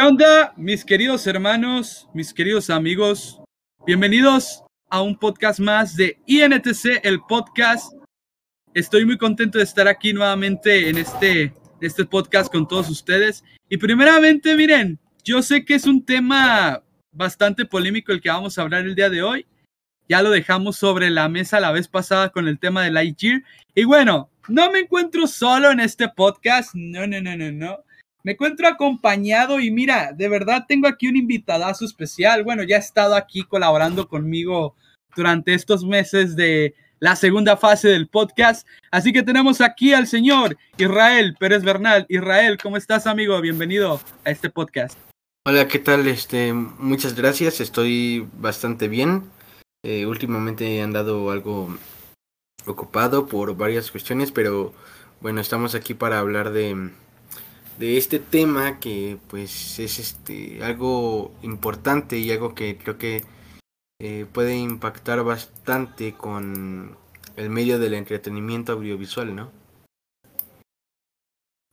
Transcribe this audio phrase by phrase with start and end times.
[0.00, 3.38] ¿Qué onda, mis queridos hermanos, mis queridos amigos?
[3.84, 7.92] Bienvenidos a un podcast más de INTC, el podcast.
[8.72, 13.44] Estoy muy contento de estar aquí nuevamente en este, este podcast con todos ustedes.
[13.68, 18.62] Y primeramente, miren, yo sé que es un tema bastante polémico el que vamos a
[18.62, 19.46] hablar el día de hoy.
[20.08, 23.42] Ya lo dejamos sobre la mesa la vez pasada con el tema de Lightyear.
[23.74, 26.70] Y bueno, no me encuentro solo en este podcast.
[26.72, 27.84] No, no, no, no, no.
[28.22, 32.44] Me encuentro acompañado y mira, de verdad tengo aquí un invitadazo especial.
[32.44, 34.74] Bueno, ya ha estado aquí colaborando conmigo
[35.16, 38.66] durante estos meses de la segunda fase del podcast.
[38.90, 42.04] Así que tenemos aquí al señor Israel Pérez Bernal.
[42.10, 43.40] Israel, ¿cómo estás, amigo?
[43.40, 44.98] Bienvenido a este podcast.
[45.46, 46.06] Hola, ¿qué tal?
[46.06, 47.62] Este, muchas gracias.
[47.62, 49.30] Estoy bastante bien.
[49.82, 51.74] Eh, últimamente he andado algo
[52.66, 54.74] ocupado por varias cuestiones, pero
[55.22, 56.90] bueno, estamos aquí para hablar de
[57.80, 63.22] de este tema que pues es este algo importante y algo que creo que
[63.98, 66.98] eh, puede impactar bastante con
[67.36, 69.50] el medio del entretenimiento audiovisual, ¿no?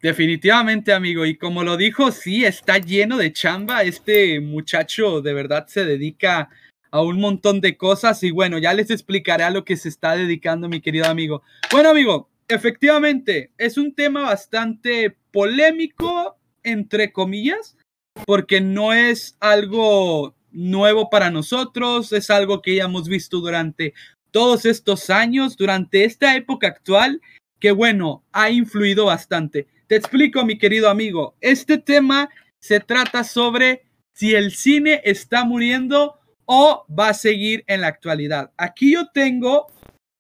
[0.01, 3.83] Definitivamente, amigo, y como lo dijo, sí, está lleno de chamba.
[3.83, 6.49] Este muchacho de verdad se dedica
[6.89, 10.15] a un montón de cosas y bueno, ya les explicaré a lo que se está
[10.15, 11.43] dedicando mi querido amigo.
[11.69, 17.77] Bueno, amigo, efectivamente, es un tema bastante polémico, entre comillas,
[18.25, 23.93] porque no es algo nuevo para nosotros, es algo que ya hemos visto durante
[24.31, 27.21] todos estos años, durante esta época actual,
[27.59, 29.67] que bueno, ha influido bastante.
[29.85, 33.83] Te explico, mi querido amigo, este tema se trata sobre
[34.15, 38.53] si el cine está muriendo o va a seguir en la actualidad.
[38.57, 39.67] Aquí yo tengo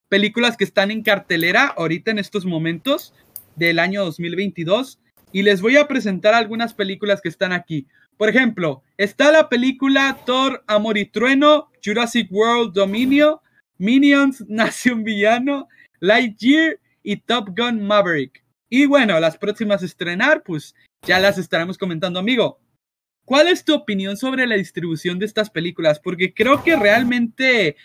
[0.09, 3.15] películas que están en cartelera ahorita en estos momentos
[3.55, 4.99] del año 2022
[5.31, 7.87] y les voy a presentar algunas películas que están aquí.
[8.17, 13.41] Por ejemplo, está la película Thor, Amor y Trueno, Jurassic World Dominio,
[13.77, 15.67] Minions, Nación Villano,
[15.99, 18.43] Lightyear y Top Gun Maverick.
[18.69, 22.59] Y bueno, las próximas a estrenar, pues ya las estaremos comentando, amigo.
[23.23, 25.99] ¿Cuál es tu opinión sobre la distribución de estas películas?
[25.99, 27.75] Porque creo que realmente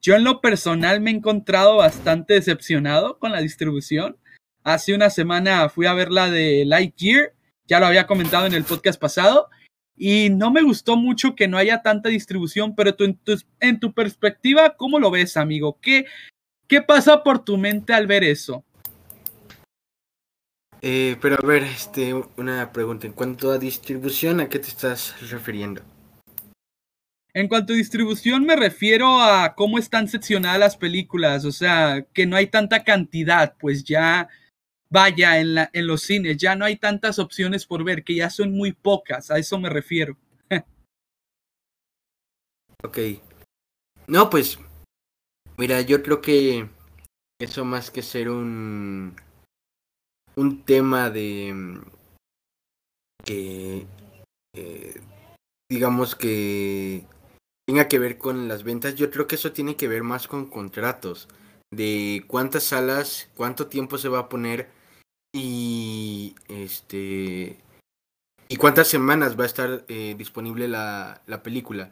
[0.00, 4.16] yo en lo personal me he encontrado bastante decepcionado con la distribución.
[4.64, 7.34] Hace una semana fui a ver la de Lightyear,
[7.66, 9.50] ya lo había comentado en el podcast pasado,
[9.94, 13.04] y no me gustó mucho que no haya tanta distribución, pero tú,
[13.60, 15.78] en, tu, perspectiva, ¿cómo lo ves, amigo?
[15.82, 16.06] ¿Qué,
[16.66, 18.64] ¿Qué pasa por tu mente al ver eso?
[20.80, 23.06] Eh, pero a ver, este, una pregunta.
[23.06, 25.82] En cuanto a distribución, ¿a qué te estás refiriendo?
[27.34, 32.24] En cuanto a distribución me refiero a cómo están seccionadas las películas, o sea, que
[32.24, 34.28] no hay tanta cantidad, pues ya
[34.94, 38.30] vaya en, la, en los cines, ya no hay tantas opciones por ver, que ya
[38.30, 40.16] son muy pocas, a eso me refiero.
[42.84, 42.98] ok.
[44.06, 44.56] No, pues,
[45.56, 46.68] mira, yo creo que
[47.40, 49.16] eso más que ser un,
[50.36, 51.80] un tema de
[53.24, 53.86] que,
[54.54, 55.00] eh,
[55.68, 57.04] digamos que
[57.66, 60.48] tenga que ver con las ventas, yo creo que eso tiene que ver más con
[60.48, 61.26] contratos,
[61.72, 64.83] de cuántas salas, cuánto tiempo se va a poner
[65.34, 67.58] y este
[68.48, 71.90] y cuántas semanas va a estar eh, disponible la, la, película.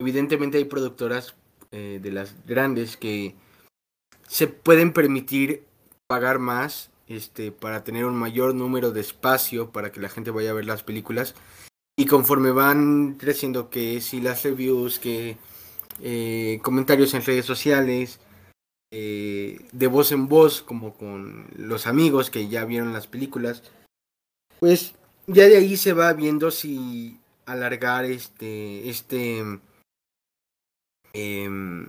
[0.00, 1.34] Evidentemente hay productoras
[1.72, 3.34] eh, de las grandes que
[4.28, 5.64] se pueden permitir
[6.06, 10.50] pagar más este, para tener un mayor número de espacio para que la gente vaya
[10.50, 11.34] a ver las películas
[11.96, 15.36] y conforme van creciendo, que si las reviews, que
[16.00, 18.20] eh, comentarios en redes sociales,
[18.90, 23.62] eh, de voz en voz, como con los amigos que ya vieron las películas,
[24.60, 24.94] pues
[25.26, 29.44] ya de ahí se va viendo si alargar este, este,
[31.12, 31.88] em,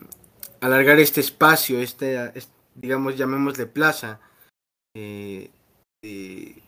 [0.62, 2.34] alargar este espacio, este,
[2.76, 4.20] digamos, llamémosle plaza,
[4.96, 5.52] eh,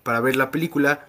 [0.03, 1.07] para ver la película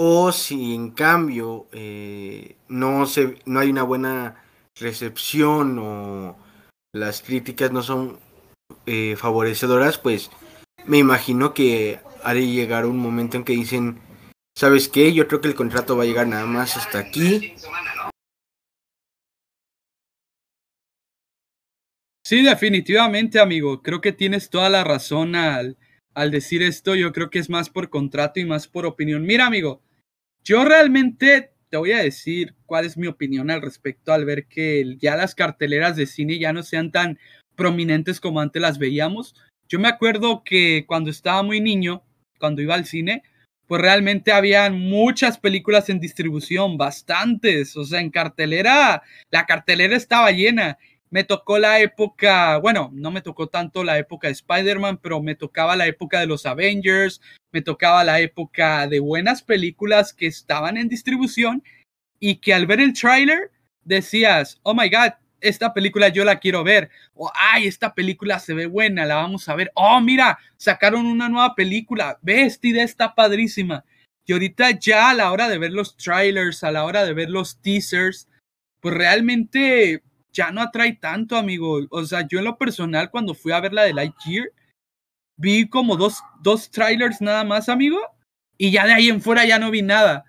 [0.00, 4.44] o si en cambio eh, no, se, no hay una buena
[4.76, 6.36] recepción o
[6.92, 8.18] las críticas no son
[8.86, 10.30] eh, favorecedoras, pues
[10.86, 13.98] me imagino que haré llegar un momento en que dicen,
[14.56, 15.12] ¿sabes qué?
[15.12, 17.54] Yo creo que el contrato va a llegar nada más hasta aquí.
[22.24, 23.82] Sí, definitivamente, amigo.
[23.82, 25.78] Creo que tienes toda la razón al,
[26.12, 26.94] al decir esto.
[26.94, 29.24] Yo creo que es más por contrato y más por opinión.
[29.24, 29.82] Mira, amigo,
[30.44, 34.96] yo realmente te voy a decir cuál es mi opinión al respecto al ver que
[34.98, 37.18] ya las carteleras de cine ya no sean tan
[37.58, 39.34] prominentes como antes las veíamos.
[39.68, 42.02] Yo me acuerdo que cuando estaba muy niño,
[42.38, 43.24] cuando iba al cine,
[43.66, 50.30] pues realmente habían muchas películas en distribución, bastantes, o sea, en cartelera, la cartelera estaba
[50.30, 50.78] llena.
[51.10, 55.34] Me tocó la época, bueno, no me tocó tanto la época de Spider-Man, pero me
[55.34, 57.20] tocaba la época de los Avengers,
[57.50, 61.62] me tocaba la época de buenas películas que estaban en distribución
[62.20, 63.50] y que al ver el tráiler
[63.84, 66.90] decías, oh my god, esta película yo la quiero ver.
[67.14, 69.70] O, ay, esta película se ve buena, la vamos a ver.
[69.74, 72.18] Oh, mira, sacaron una nueva película.
[72.22, 73.84] Ve, esta idea está padrísima.
[74.26, 77.30] Y ahorita ya a la hora de ver los trailers, a la hora de ver
[77.30, 78.28] los teasers,
[78.80, 80.02] pues realmente
[80.32, 81.80] ya no atrae tanto, amigo.
[81.90, 84.50] O sea, yo en lo personal, cuando fui a ver la de Lightyear,
[85.36, 87.98] vi como dos, dos trailers nada más, amigo.
[88.58, 90.24] Y ya de ahí en fuera ya no vi nada.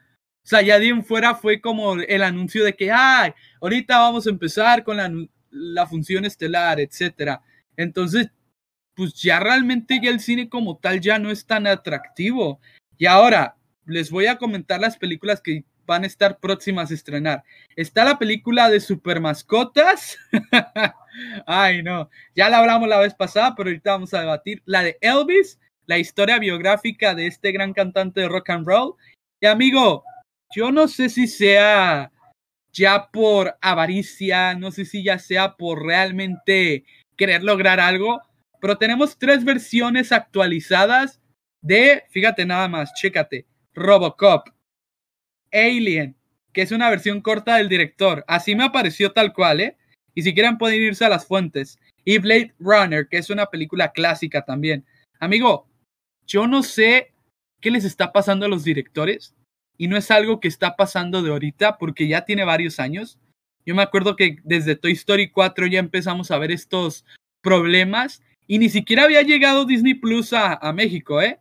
[0.50, 4.84] Sea, ya de fuera fue como el anuncio de que, ay, ahorita vamos a empezar
[4.84, 5.08] con la,
[5.52, 7.44] la función estelar, etcétera.
[7.78, 8.32] Entonces,
[8.96, 12.60] pues ya realmente ya el cine como tal ya no es tan atractivo.
[12.98, 17.44] Y ahora les voy a comentar las películas que van a estar próximas a estrenar.
[17.76, 20.18] Está la película de Super Mascotas.
[21.46, 22.10] Ay, no.
[22.34, 24.64] Ya la hablamos la vez pasada, pero ahorita vamos a debatir.
[24.66, 28.96] La de Elvis, la historia biográfica de este gran cantante de rock and roll.
[29.40, 30.04] Y amigo,
[30.54, 32.12] yo no sé si sea
[32.72, 36.86] ya por avaricia, no sé si ya sea por realmente
[37.18, 38.22] querer lograr algo,
[38.62, 41.22] pero tenemos tres versiones actualizadas
[41.62, 44.50] de, fíjate nada más, chécate, Robocop,
[45.52, 46.16] Alien,
[46.54, 49.78] que es una versión corta del director, así me apareció tal cual, ¿eh?
[50.16, 51.80] Y si quieren pueden irse a las fuentes.
[52.04, 54.86] Y Blade Runner, que es una película clásica también.
[55.20, 55.68] Amigo,
[56.26, 57.14] yo no sé
[57.62, 59.36] qué les está pasando a los directores,
[59.80, 63.18] y no es algo que está pasando de ahorita porque ya tiene varios años.
[63.66, 67.06] Yo me acuerdo que desde Toy Story 4 ya empezamos a ver estos
[67.42, 71.40] problemas y ni siquiera había llegado Disney Plus a, a México, ¿eh?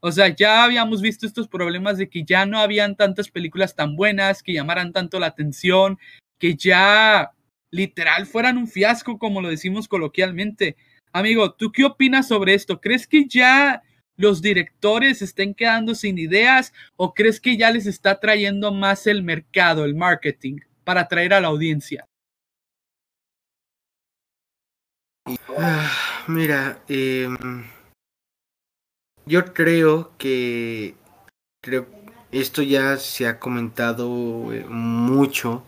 [0.00, 3.96] O sea, ya habíamos visto estos problemas de que ya no habían tantas películas tan
[3.96, 5.98] buenas, que llamaran tanto la atención,
[6.38, 7.32] que ya
[7.70, 10.76] literal fueran un fiasco, como lo decimos coloquialmente.
[11.12, 12.82] Amigo, ¿tú qué opinas sobre esto?
[12.82, 13.82] ¿Crees que ya
[14.18, 19.22] los directores estén quedando sin ideas o crees que ya les está trayendo más el
[19.22, 22.06] mercado, el marketing, para atraer a la audiencia?
[25.56, 25.90] Ah,
[26.26, 27.64] mira, em,
[29.24, 30.94] yo creo que
[31.62, 31.86] creo
[32.32, 35.64] esto ya se ha comentado eh, mucho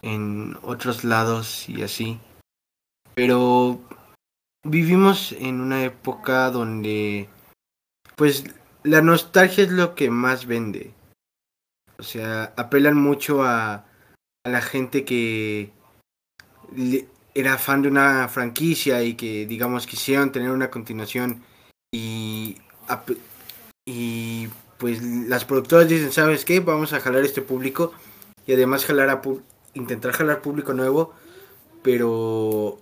[0.00, 2.20] en otros lados y así,
[3.14, 3.80] pero
[4.64, 7.28] vivimos en una época donde
[8.18, 8.44] pues
[8.82, 10.92] la nostalgia es lo que más vende.
[11.98, 13.86] O sea, apelan mucho a,
[14.44, 15.70] la gente que
[17.34, 21.44] era fan de una franquicia y que, digamos, quisieron tener una continuación
[21.94, 22.56] y,
[23.86, 24.48] y
[24.78, 26.58] pues las productoras dicen, ¿sabes qué?
[26.58, 27.92] Vamos a jalar este público
[28.46, 29.22] y además jalar a
[29.74, 31.14] intentar jalar público nuevo,
[31.82, 32.80] pero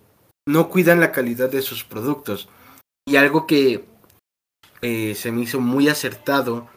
[0.49, 2.49] no cuidan la calidad de sus productos.
[3.07, 3.85] Y algo que
[4.87, 6.69] eh, se me hizo muy acertado.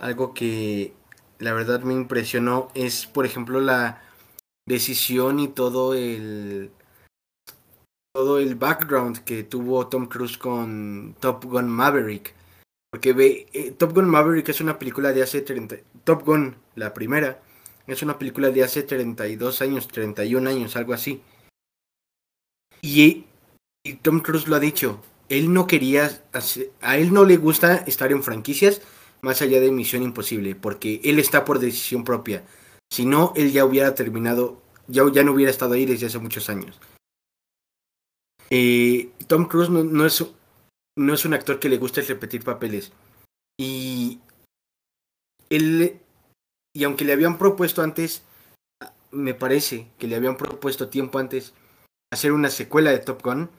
[0.00, 0.92] Algo que
[1.38, 4.02] la verdad me impresionó es, por ejemplo, la
[4.66, 6.70] decisión y todo el
[8.14, 12.34] todo el background que tuvo Tom Cruise con Top Gun Maverick.
[12.90, 15.76] Porque ve, eh, Top Gun Maverick es una película de hace 30...
[16.04, 17.40] Top Gun, la primera,
[17.86, 21.22] es una película de hace 32 años, 31 años, algo así.
[22.82, 23.24] Y,
[23.84, 26.22] y Tom Cruise lo ha dicho, él no quería,
[26.80, 28.80] a él no le gusta estar en franquicias
[29.20, 32.44] más allá de Misión Imposible, porque él está por decisión propia.
[32.90, 36.48] Si no, él ya hubiera terminado, ya, ya no hubiera estado ahí desde hace muchos
[36.48, 36.80] años.
[38.50, 40.24] Eh, Tom Cruise no, es,
[40.96, 42.92] no es un actor que le guste repetir papeles.
[43.60, 44.20] Y
[45.50, 46.00] él,
[46.74, 48.22] y aunque le habían propuesto antes,
[49.10, 51.52] me parece que le habían propuesto tiempo antes
[52.12, 53.50] hacer una secuela de Top Gun,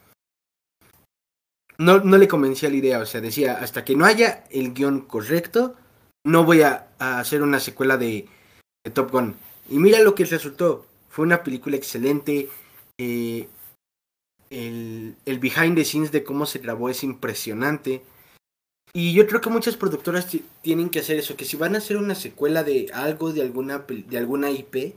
[1.79, 5.00] no, no le convencía la idea, o sea, decía, hasta que no haya el guion
[5.01, 5.75] correcto,
[6.25, 8.27] no voy a, hacer una secuela de,
[8.93, 9.36] Top Gun.
[9.69, 12.50] Y mira lo que resultó, fue una película excelente,
[12.98, 13.48] eh,
[14.50, 18.03] el, el behind the scenes de cómo se grabó es impresionante.
[18.91, 20.27] Y yo creo que muchas productoras
[20.62, 23.86] tienen que hacer eso, que si van a hacer una secuela de algo, de alguna,
[23.88, 24.95] de alguna IP,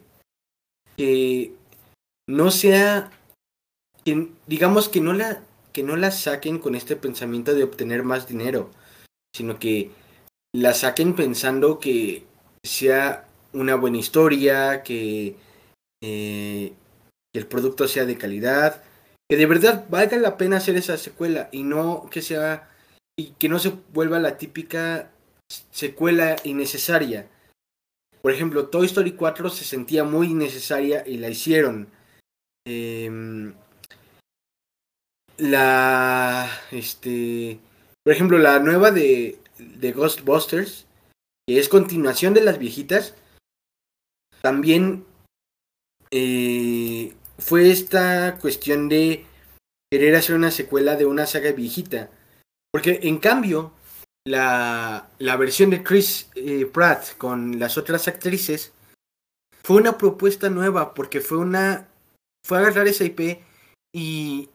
[0.97, 1.55] que
[2.27, 3.13] no sea,
[4.05, 5.43] que, digamos que no la
[5.73, 8.71] que no la saquen con este pensamiento de obtener más dinero,
[9.35, 9.91] sino que
[10.55, 12.25] la saquen pensando que
[12.63, 15.37] sea una buena historia, que,
[16.03, 16.73] eh,
[17.33, 18.83] que el producto sea de calidad,
[19.29, 22.69] que de verdad valga la pena hacer esa secuela y no que sea
[23.19, 25.11] y que no se vuelva la típica
[25.71, 27.29] secuela innecesaria.
[28.23, 31.89] Por ejemplo, Toy Story 4 se sentía muy innecesaria y la hicieron.
[32.65, 33.55] Em,
[35.43, 36.49] la.
[36.71, 37.59] Este.
[38.05, 40.87] Por ejemplo, la nueva de, de Ghostbusters,
[41.47, 43.15] que es continuación de las viejitas,
[44.41, 45.05] también
[46.11, 49.25] eh, fue esta cuestión de
[49.91, 52.11] querer hacer una secuela de una saga viejita.
[52.73, 53.73] Porque en cambio,
[54.27, 58.73] la, la versión de Chris eh, Pratt con las otras actrices
[59.63, 61.89] fue una propuesta nueva porque fue una
[62.45, 63.41] fue agarrar esa IP
[63.95, 64.49] y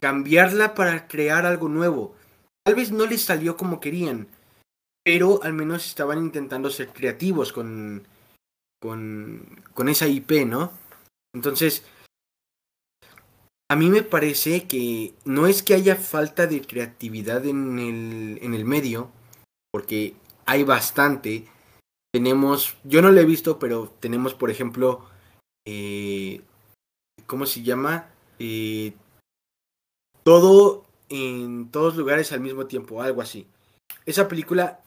[0.00, 2.14] cambiarla para crear algo nuevo.
[2.64, 4.28] Tal vez no les salió como querían,
[5.04, 8.06] pero al menos estaban intentando ser creativos con
[8.80, 10.72] con con esa IP, ¿no?
[11.34, 11.84] Entonces,
[13.68, 18.54] a mí me parece que no es que haya falta de creatividad en el, en
[18.54, 19.10] el medio,
[19.72, 20.14] porque
[20.46, 21.46] hay bastante.
[22.12, 25.04] Tenemos, yo no lo he visto, pero tenemos, por ejemplo,
[25.66, 26.42] eh,
[27.26, 28.08] ¿cómo se llama?
[28.38, 28.94] Eh,
[30.26, 33.46] todo en todos lugares al mismo tiempo, algo así.
[34.06, 34.80] Esa película,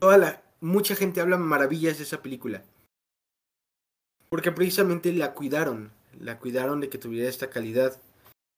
[0.00, 2.64] toda la, mucha gente habla maravillas de esa película.
[4.28, 8.00] Porque precisamente la cuidaron la cuidaron de que tuviera esta calidad,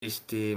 [0.00, 0.56] este,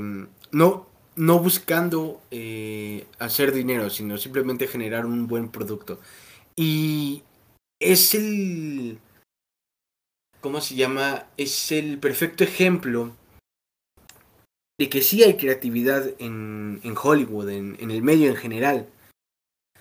[0.51, 5.99] no, no buscando eh, hacer dinero, sino simplemente generar un buen producto.
[6.55, 7.23] Y
[7.79, 8.99] es el,
[10.41, 11.27] ¿cómo se llama?
[11.37, 13.15] Es el perfecto ejemplo
[14.79, 18.89] de que sí hay creatividad en, en Hollywood, en, en el medio en general.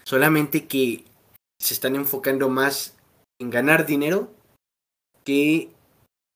[0.04, 1.04] Solamente que
[1.60, 2.96] se están enfocando más
[3.40, 4.32] en ganar dinero
[5.24, 5.70] que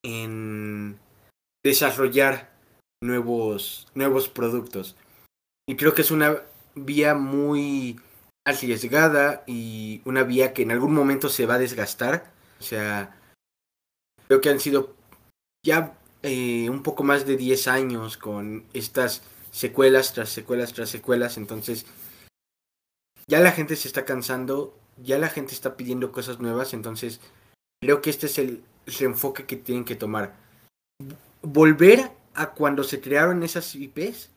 [0.05, 0.99] en
[1.65, 2.53] desarrollar
[3.03, 4.97] nuevos, nuevos productos.
[5.69, 6.43] Y creo que es una
[6.75, 8.01] vía muy
[8.47, 12.33] arriesgada y una vía que en algún momento se va a desgastar.
[12.61, 13.19] O sea,
[14.29, 14.95] creo que han sido
[15.65, 21.37] ya eh, un poco más de 10 años con estas secuelas tras secuelas tras secuelas.
[21.37, 21.87] Entonces,
[23.27, 26.75] ya la gente se está cansando, ya la gente está pidiendo cosas nuevas.
[26.75, 27.21] Entonces,
[27.81, 30.35] creo que este es el, ese enfoque que tienen que tomar.
[31.43, 34.31] Volver a cuando se crearon esas IPs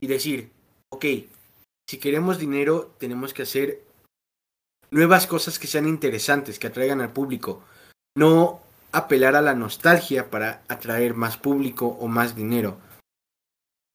[0.00, 0.50] y decir,
[0.90, 1.04] ok,
[1.88, 3.82] si queremos dinero tenemos que hacer
[4.90, 7.62] nuevas cosas que sean interesantes, que atraigan al público.
[8.16, 8.60] No
[8.92, 12.78] apelar a la nostalgia para atraer más público o más dinero.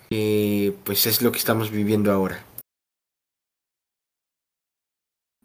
[0.10, 2.44] pues es lo que estamos viviendo ahora.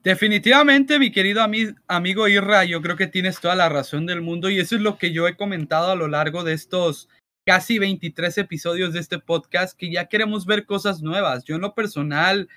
[0.02, 1.42] Definitivamente, mi querido
[1.87, 4.97] amigo Irra, yo creo que tienes toda la razón del mundo y eso es lo
[4.97, 7.11] que yo he comentado a lo largo de estos
[7.45, 11.45] casi 23 episodios de este podcast, que ya queremos ver cosas nuevas.
[11.45, 12.49] Yo en lo personal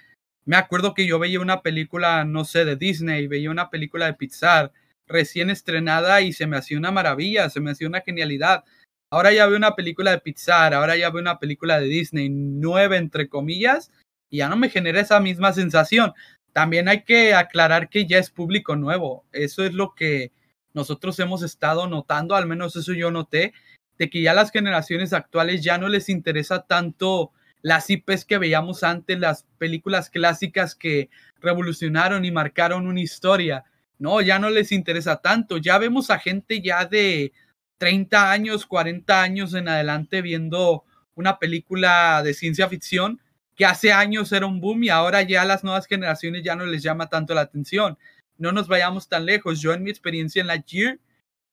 [0.46, 4.14] me acuerdo que yo veía una película, no sé, de Disney, veía una película de
[4.14, 4.72] Pixar
[5.08, 8.64] recién estrenada y se me hacía una maravilla, se me hacía una genialidad.
[9.10, 12.98] Ahora ya veo una película de Pixar, ahora ya veo una película de Disney, nueva
[12.98, 13.92] entre comillas,
[14.30, 16.14] y ya no me genera esa misma sensación.
[16.52, 19.26] También hay que aclarar que ya es público nuevo.
[19.32, 20.32] Eso es lo que
[20.74, 23.54] nosotros hemos estado notando, al menos eso yo noté,
[23.98, 27.32] de que ya las generaciones actuales ya no les interesa tanto
[27.62, 33.64] las IPs que veíamos antes, las películas clásicas que revolucionaron y marcaron una historia.
[34.04, 35.56] No, ya no les interesa tanto.
[35.60, 37.32] Ya vemos a gente ya de
[37.78, 40.84] 30 años, 40 años en adelante viendo
[41.16, 43.22] una película de ciencia ficción
[43.56, 46.84] que hace años era un boom y ahora ya las nuevas generaciones ya no les
[46.84, 47.98] llama tanto la atención.
[48.38, 49.62] No nos vayamos tan lejos.
[49.62, 51.00] Yo en mi experiencia en la Year,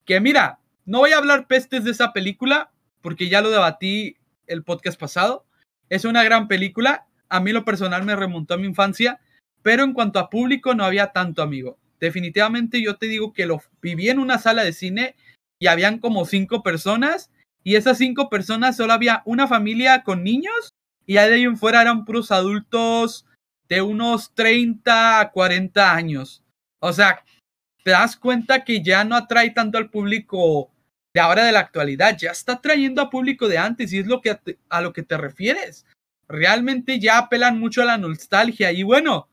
[0.04, 4.16] que mira, no voy a hablar pestes de esa película porque ya lo debatí
[4.48, 5.46] el podcast pasado.
[5.88, 7.06] Es una gran película.
[7.28, 9.20] A mí lo personal me remontó a mi infancia,
[9.62, 11.78] pero en cuanto a público no había tanto amigo.
[12.00, 15.14] Definitivamente yo te digo que lo viví en una sala de cine
[15.58, 17.30] y habían como cinco personas
[17.62, 20.72] y esas cinco personas solo había una familia con niños
[21.06, 23.26] y de ahí en fuera eran puros adultos
[23.68, 26.42] de unos 30 a 40 años.
[26.80, 27.22] O sea,
[27.84, 30.70] te das cuenta que ya no atrae tanto al público
[31.12, 34.20] de ahora de la actualidad, ya está trayendo a público de antes y es lo
[34.20, 34.38] que
[34.68, 35.84] a, lo que te refieres.
[36.28, 39.28] Realmente ya apelan mucho a la nostalgia y bueno,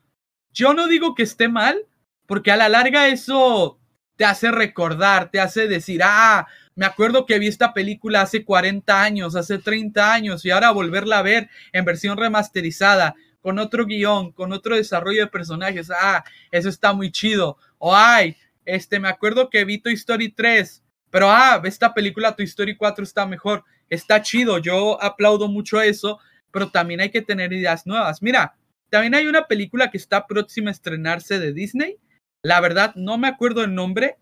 [0.51, 1.85] yo no digo que esté mal,
[2.27, 3.79] porque a la larga eso
[4.15, 9.01] te hace recordar, te hace decir, ah, me acuerdo que vi esta película hace 40
[9.01, 14.31] años, hace 30 años y ahora volverla a ver en versión remasterizada, con otro guion,
[14.31, 15.89] con otro desarrollo de personajes.
[15.89, 17.57] Ah, eso está muy chido.
[17.77, 22.45] O ay, este, me acuerdo que vi Toy Story 3, pero ah, esta película Toy
[22.45, 23.63] Story 4 está mejor.
[23.89, 26.19] Está chido, yo aplaudo mucho eso,
[26.51, 28.21] pero también hay que tener ideas nuevas.
[28.21, 28.55] Mira,
[28.89, 31.97] También hay una película que está próxima a estrenarse de Disney.
[32.43, 34.17] La verdad, no me acuerdo el nombre,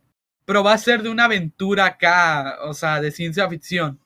[0.45, 3.99] pero va a ser de una aventura acá, o sea, de ciencia ficción.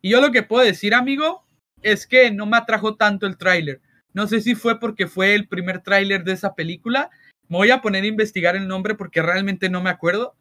[0.00, 1.44] Y yo lo que puedo decir, amigo,
[1.82, 3.80] es que no me atrajo tanto el tráiler.
[4.12, 7.10] No sé si fue porque fue el primer tráiler de esa película.
[7.48, 10.34] Me voy a poner a investigar el nombre porque realmente no me acuerdo.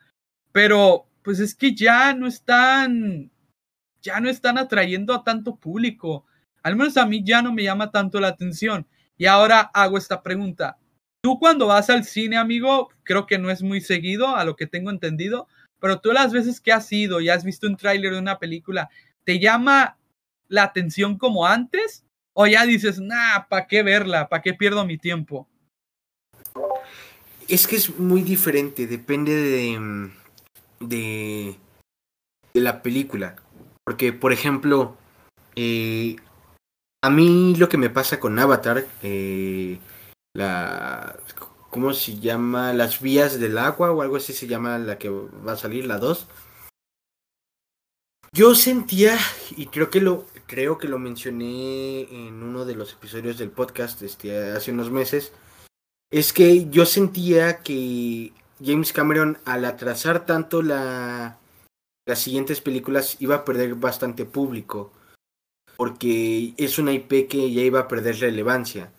[0.51, 3.31] Pero pues es que ya no están
[4.01, 6.25] ya no están atrayendo a tanto público.
[6.63, 8.88] Al menos a mí ya no me llama tanto la atención.
[9.17, 10.77] Y ahora hago esta pregunta.
[11.21, 14.67] Tú cuando vas al cine, amigo, creo que no es muy seguido, a lo que
[14.67, 15.47] tengo entendido,
[15.79, 18.89] pero tú las veces que has ido y has visto un tráiler de una película,
[19.25, 19.97] ¿te llama
[20.47, 22.05] la atención como antes?
[22.33, 24.29] ¿O ya dices, nah, ¿para qué verla?
[24.29, 25.47] ¿Para qué pierdo mi tiempo?
[27.47, 30.09] Es que es muy diferente, depende de,
[30.79, 31.55] de,
[32.53, 33.35] de la película.
[33.83, 34.95] Porque, por ejemplo,
[35.55, 36.15] eh,
[37.01, 39.79] a mí lo que me pasa con Avatar, eh,
[40.33, 41.17] la...
[41.69, 42.74] ¿Cómo se llama?
[42.74, 46.00] Las vías del agua o algo así se llama la que va a salir, la
[46.00, 46.27] 2.
[48.31, 49.17] Yo sentía,
[49.55, 54.01] y creo que lo, creo que lo mencioné en uno de los episodios del podcast
[54.01, 55.31] este, hace unos meses,
[56.12, 58.33] es que yo sentía que
[58.63, 61.39] James Cameron al atrasar tanto la,
[62.05, 64.91] las siguientes películas iba a perder bastante público.
[65.77, 68.91] Porque es una IP que ya iba a perder relevancia.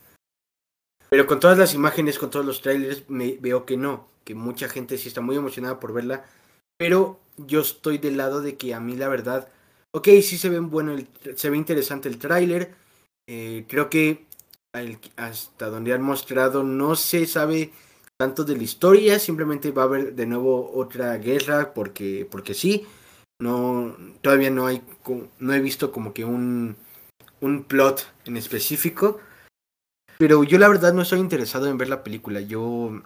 [1.11, 4.09] Pero con todas las imágenes, con todos los trailers, me veo que no.
[4.25, 6.25] Que mucha gente sí está muy emocionada por verla.
[6.79, 9.49] Pero yo estoy del lado de que a mí la verdad.
[9.93, 10.97] Ok, sí se ven bueno,
[11.35, 12.75] se ve interesante el tráiler.
[13.29, 14.27] Eh, creo que
[15.17, 17.73] hasta donde han mostrado no se sabe
[18.17, 22.87] tanto de la historia, simplemente va a haber de nuevo otra guerra porque, porque sí.
[23.41, 24.83] No, todavía no hay,
[25.39, 26.77] no he visto como que un,
[27.41, 29.19] un plot en específico.
[30.21, 32.43] Pero yo la verdad no estoy interesado en ver la película.
[32.43, 33.01] Yo,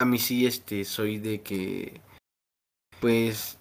[0.00, 2.00] a mí sí, este, soy de que,
[3.00, 3.58] pues,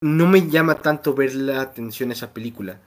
[0.00, 2.80] no me llama tanto ver la atención esa película.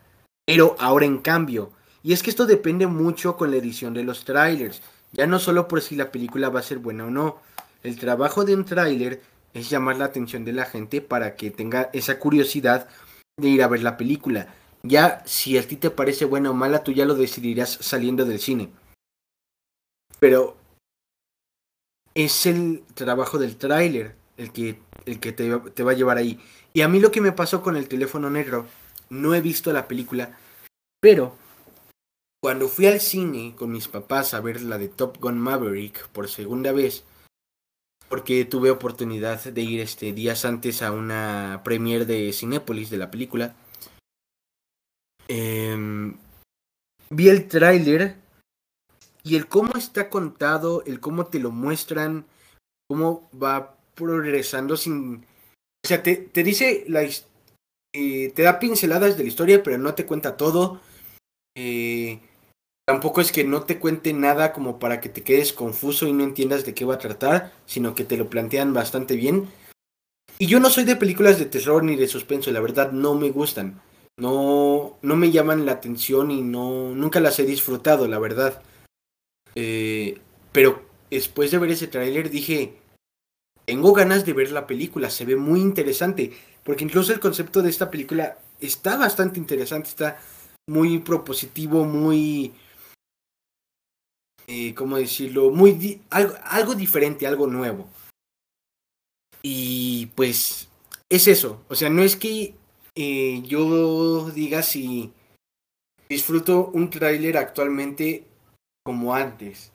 [0.46, 1.72] Pero ahora en cambio,
[2.04, 4.82] y es que esto depende mucho con la edición de los trailers.
[5.14, 7.40] Ya no solo por si la película va a ser buena o no.
[7.82, 9.22] El trabajo de un tráiler
[9.54, 12.90] es llamar la atención de la gente para que tenga esa curiosidad
[13.38, 14.54] de ir a ver la película.
[14.88, 18.40] Ya si a ti te parece buena o mala, tú ya lo decidirás saliendo del
[18.40, 18.70] cine.
[20.20, 20.58] Pero
[22.14, 26.40] es el trabajo del tráiler el que, el que te, va a llevar ahí.
[26.74, 28.68] Y a mí lo que me pasó con el teléfono negro,
[29.10, 30.38] no he visto la película,
[31.00, 31.36] pero
[32.42, 36.30] cuando fui al cine con mis papás a ver la de Top Gun Maverick por
[36.30, 37.04] segunda vez,
[38.10, 43.10] porque tuve oportunidad de ir este días antes a una premiere de Cinépolis de la
[43.10, 43.56] película.
[45.28, 46.18] Em,
[47.10, 48.16] vi el tráiler
[49.24, 52.26] y el cómo está contado, el cómo te lo muestran,
[52.88, 55.26] cómo va progresando sin...
[55.84, 57.04] O sea, te, te dice la...
[57.98, 60.82] Eh, te da pinceladas de la historia, pero no te cuenta todo.
[61.56, 62.20] Eh,
[62.86, 66.24] tampoco es que no te cuente nada como para que te quedes confuso y no
[66.24, 69.48] entiendas de qué va a tratar, sino que te lo plantean bastante bien.
[70.38, 73.30] Y yo no soy de películas de terror ni de suspenso, la verdad no me
[73.30, 73.82] gustan.
[74.18, 78.62] No, no me llaman la atención y no, nunca las he disfrutado, la verdad.
[79.56, 80.20] Eh,
[80.52, 82.78] pero después de ver ese tráiler dije,
[83.66, 87.70] tengo ganas de ver la película, se ve muy interesante, porque incluso el concepto de
[87.70, 90.20] esta película está bastante interesante, está
[90.68, 92.54] muy propositivo, muy
[94.48, 95.50] eh, ¿cómo decirlo?
[95.50, 97.88] Muy algo, algo diferente, algo nuevo.
[99.42, 100.70] Y pues
[101.10, 101.64] es eso.
[101.68, 102.56] O sea, no es que
[102.96, 105.12] eh, yo diga si
[106.10, 108.26] disfruto un tráiler actualmente
[108.84, 109.72] como antes.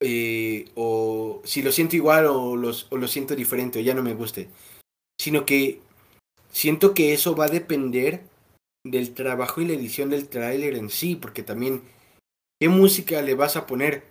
[0.00, 4.02] Eh, o si lo siento igual o, los, o lo siento diferente o ya no
[4.02, 4.48] me guste.
[5.20, 5.80] Sino que
[6.50, 8.22] siento que eso va a depender
[8.84, 11.82] del trabajo y la edición del tráiler en sí, porque también
[12.60, 14.04] ¿Qué música le vas a poner?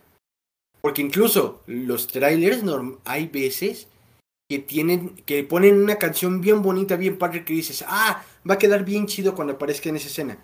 [0.82, 2.64] Porque incluso los trailers
[3.04, 3.90] hay veces
[4.50, 8.60] que tienen que ponen una canción bien bonita, bien padre que dices, "Ah, va a
[8.60, 10.38] quedar bien chido cuando aparezca en esa escena."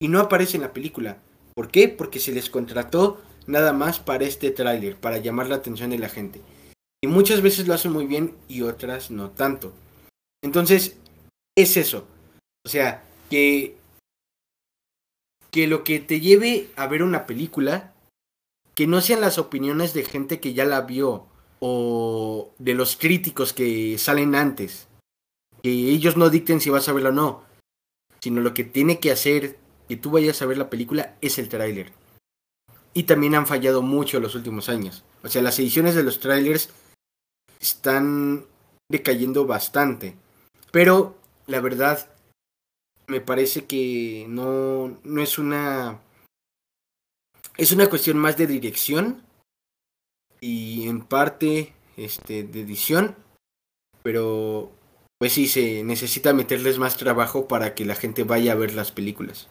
[0.00, 1.18] Y no aparece en la película.
[1.54, 1.88] ¿Por qué?
[1.88, 6.08] Porque se les contrató nada más para este tráiler, para llamar la atención de la
[6.08, 6.40] gente.
[7.02, 9.72] Y muchas veces lo hacen muy bien y otras no tanto.
[10.42, 10.96] Entonces,
[11.56, 12.06] es eso.
[12.64, 13.76] O sea, que
[15.50, 17.94] que lo que te lleve a ver una película,
[18.74, 21.26] que no sean las opiniones de gente que ya la vio
[21.60, 24.88] o de los críticos que salen antes,
[25.62, 27.42] que ellos no dicten si vas a verla o no,
[28.20, 31.48] sino lo que tiene que hacer que tú vayas a ver la película es el
[31.48, 31.92] tráiler.
[32.94, 35.04] y también han fallado mucho los últimos años.
[35.22, 36.70] O sea, las ediciones de los trailers
[37.60, 38.46] están
[38.90, 40.16] decayendo bastante.
[40.72, 41.16] Pero
[41.46, 42.10] la verdad,
[43.06, 46.00] me parece que no, no es una...
[47.56, 49.22] Es una cuestión más de dirección
[50.40, 53.16] y en parte este, de edición.
[54.02, 54.72] Pero
[55.18, 58.92] pues sí, se necesita meterles más trabajo para que la gente vaya a ver las
[58.92, 59.48] películas.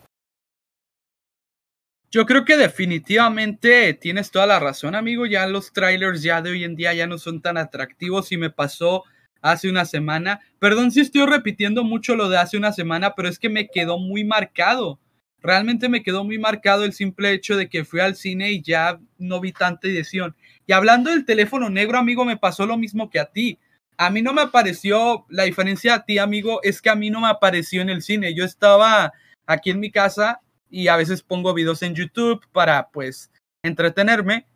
[2.09, 5.25] Yo creo que definitivamente tienes toda la razón, amigo.
[5.25, 8.49] Ya los trailers ya de hoy en día ya no son tan atractivos y me
[8.49, 9.03] pasó
[9.41, 10.39] hace una semana.
[10.57, 13.99] Perdón si estoy repitiendo mucho lo de hace una semana, pero es que me quedó
[13.99, 14.99] muy marcado.
[15.47, 18.99] Realmente me quedó muy marcado el simple hecho de que fui al cine y ya
[19.17, 20.35] no vi tanta edición.
[20.65, 23.57] Y hablando del teléfono negro, amigo, me pasó lo mismo que a ti.
[23.95, 27.21] A mí no me apareció, la diferencia a ti, amigo, es que a mí no
[27.21, 28.33] me apareció en el cine.
[28.33, 29.13] Yo estaba
[29.45, 33.31] aquí en mi casa y a veces pongo videos en YouTube para pues
[33.63, 34.47] entretenerme.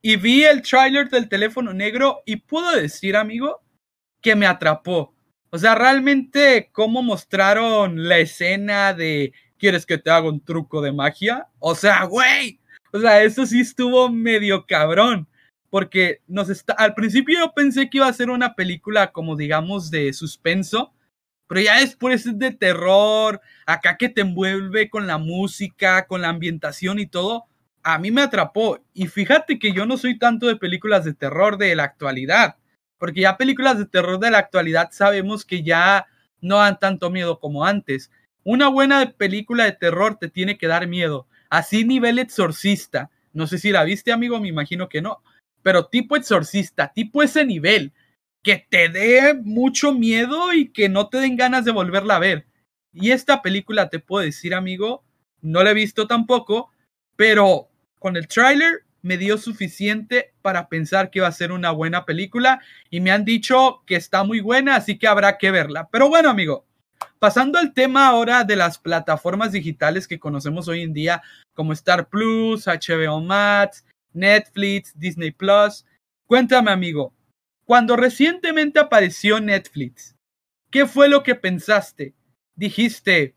[0.00, 3.60] Y vi el tráiler del teléfono negro y puedo decir, amigo,
[4.22, 5.14] que me atrapó.
[5.50, 10.90] O sea, realmente cómo mostraron la escena de ¿quieres que te haga un truco de
[10.90, 11.46] magia?
[11.60, 12.58] O sea, güey.
[12.92, 15.28] O sea, eso sí estuvo medio cabrón.
[15.70, 16.72] Porque nos está.
[16.72, 20.92] Al principio yo pensé que iba a ser una película como digamos de suspenso
[21.52, 26.30] pero ya después es de terror, acá que te envuelve con la música, con la
[26.30, 27.44] ambientación y todo,
[27.82, 28.78] a mí me atrapó.
[28.94, 32.56] Y fíjate que yo no soy tanto de películas de terror de la actualidad,
[32.96, 36.06] porque ya películas de terror de la actualidad sabemos que ya
[36.40, 38.10] no dan tanto miedo como antes.
[38.44, 43.10] Una buena película de terror te tiene que dar miedo, así nivel exorcista.
[43.32, 45.22] No sé si la viste, amigo, me imagino que no,
[45.62, 47.92] pero tipo exorcista, tipo ese nivel
[48.42, 52.46] que te dé mucho miedo y que no te den ganas de volverla a ver.
[52.92, 55.04] Y esta película, te puedo decir, amigo,
[55.40, 56.70] no la he visto tampoco,
[57.16, 62.04] pero con el tráiler me dio suficiente para pensar que iba a ser una buena
[62.04, 65.88] película y me han dicho que está muy buena, así que habrá que verla.
[65.90, 66.66] Pero bueno, amigo,
[67.18, 71.22] pasando al tema ahora de las plataformas digitales que conocemos hoy en día,
[71.54, 75.84] como Star Plus, HBO Max, Netflix, Disney Plus,
[76.26, 77.12] cuéntame, amigo,
[77.64, 80.16] cuando recientemente apareció Netflix,
[80.70, 82.14] ¿qué fue lo que pensaste?
[82.54, 83.34] Dijiste,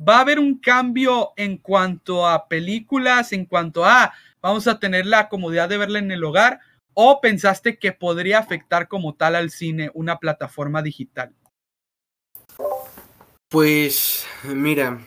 [0.00, 5.06] va a haber un cambio en cuanto a películas, en cuanto a, vamos a tener
[5.06, 6.60] la comodidad de verla en el hogar,
[6.94, 11.34] o pensaste que podría afectar como tal al cine una plataforma digital?
[13.54, 14.98] Pues mira,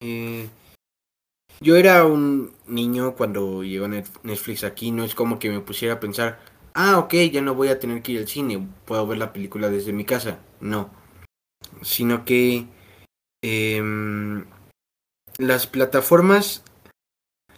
[0.00, 0.48] eh,
[1.60, 6.00] yo era un niño cuando llegó Netflix aquí, no es como que me pusiera a
[6.00, 6.40] pensar,
[6.72, 9.68] ah, ok, ya no voy a tener que ir al cine, puedo ver la película
[9.68, 10.38] desde mi casa.
[10.60, 10.88] No,
[11.82, 12.68] sino que
[13.44, 14.46] em,
[15.36, 16.64] las plataformas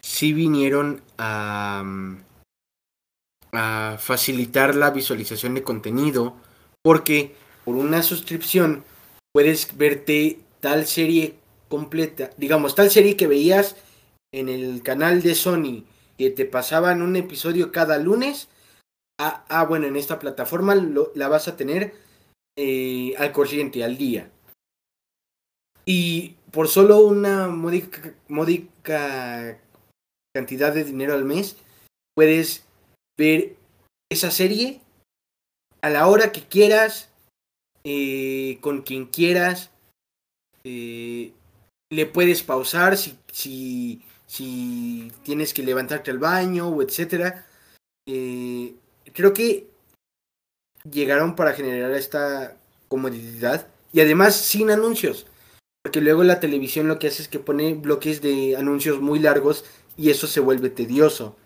[0.01, 1.85] sí vinieron a,
[3.53, 6.35] a facilitar la visualización de contenido
[6.83, 8.83] porque por una suscripción
[9.33, 11.35] puedes verte tal serie
[11.69, 13.77] completa, digamos, tal serie que veías
[14.33, 15.85] en el canal de Sony
[16.19, 18.49] que te pasaban un episodio cada lunes,
[19.19, 21.95] ah, ah, bueno, en esta plataforma la vas a tener
[22.57, 24.31] eh, al corriente, al día.
[25.85, 28.15] Y por solo una módica,
[30.35, 31.57] cantidad de dinero al mes,
[32.15, 32.65] puedes
[33.19, 33.57] ver
[34.11, 34.81] esa serie
[35.81, 37.09] a la hora que quieras,
[37.85, 39.71] eh, con quien quieras.
[40.65, 41.33] Eh,
[41.91, 47.47] le puedes pausar si, si, si tienes que levantarte al baño o etcétera.
[48.07, 48.75] Eh,
[49.13, 49.69] creo que
[50.91, 52.57] llegaron para generar esta
[52.89, 55.27] comodidad y además sin anuncios.
[55.83, 59.65] Porque luego la televisión lo que hace es que pone bloques de anuncios muy largos
[59.97, 61.37] y eso se vuelve tedioso.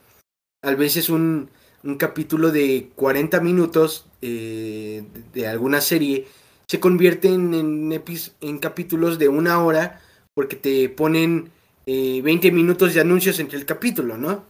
[0.63, 1.51] A veces un,
[1.87, 6.27] un capítulo de 40 minutos eh, de, alguna serie
[6.69, 8.03] se convierte en, en,
[8.41, 10.01] en, capítulos de una hora
[10.35, 11.51] porque te ponen
[11.87, 14.45] 20 eh, minutos de anuncios entre el capítulo, ¿no?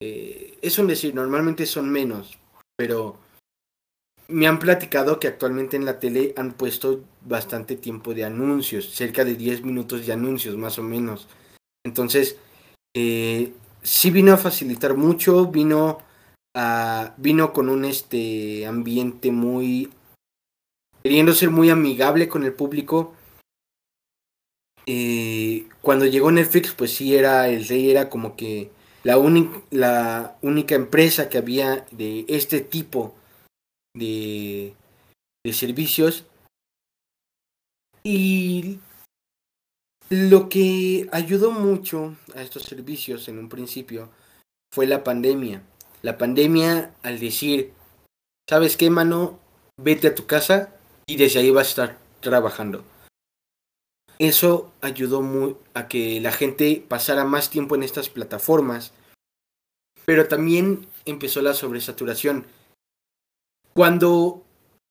[0.00, 2.38] Eh, es un decir, normalmente son menos,
[2.76, 3.18] pero
[4.28, 9.24] me han platicado que actualmente en la tele han puesto bastante tiempo de anuncios, cerca
[9.24, 11.28] de 10 minutos de anuncios más o menos.
[11.84, 12.38] Entonces,
[12.96, 15.98] eh, sí vino a facilitar mucho, vino
[16.54, 19.92] a, vino con un este ambiente muy
[21.02, 23.14] queriendo ser muy amigable con el público.
[24.86, 28.70] Eh, cuando llegó Netflix, pues sí era el rey, era como que
[29.02, 29.16] la,
[29.70, 33.14] la única empresa que había de este tipo
[33.94, 34.74] de,
[35.44, 36.24] de servicios.
[38.02, 38.78] Y
[40.10, 44.10] Lo que ayudó mucho a estos servicios en un principio
[44.72, 45.62] fue la pandemia.
[46.04, 47.72] La pandemia al decir,
[48.46, 49.38] ¿sabes qué, mano?
[49.78, 52.84] Vete a tu casa y desde ahí vas a estar trabajando.
[54.18, 58.92] Eso ayudó muy a que la gente pasara más tiempo en estas plataformas,
[60.04, 62.44] pero también empezó la sobresaturación.
[63.72, 64.44] Cuando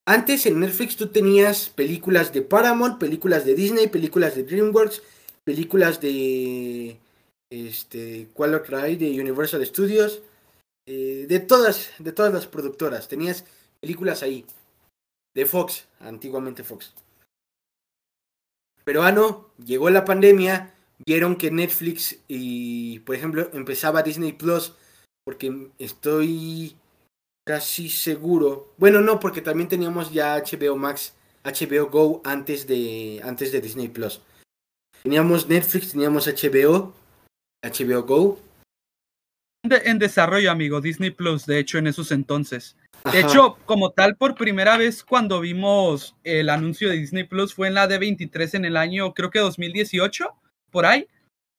[0.08, 5.04] antes en Netflix tú tenías películas de Paramount, películas de Disney, películas de DreamWorks,
[5.44, 6.98] películas de
[7.52, 8.96] este, ¿cuál otra hay?
[8.96, 10.24] De Universal Studios,
[10.86, 13.08] eh, de todas, de todas las productoras.
[13.08, 13.46] Tenías
[13.80, 14.46] películas ahí,
[15.34, 16.94] de Fox, antiguamente Fox.
[18.84, 20.74] Pero ah no, llegó la pandemia,
[21.06, 24.74] vieron que Netflix y, por ejemplo, empezaba Disney Plus,
[25.26, 26.76] porque estoy
[27.46, 28.74] casi seguro.
[28.78, 33.88] Bueno, no, porque también teníamos ya HBO Max, HBO Go antes de, antes de Disney
[33.88, 34.22] Plus.
[35.04, 36.94] Teníamos Netflix, teníamos HBO,
[37.62, 38.40] HBO Go.
[39.64, 42.76] En desarrollo, amigo, Disney Plus, de hecho, en esos entonces.
[43.12, 47.68] De hecho, como tal, por primera vez cuando vimos el anuncio de Disney Plus fue
[47.68, 50.30] en la D23 en el año, creo que 2018,
[50.72, 51.08] por ahí.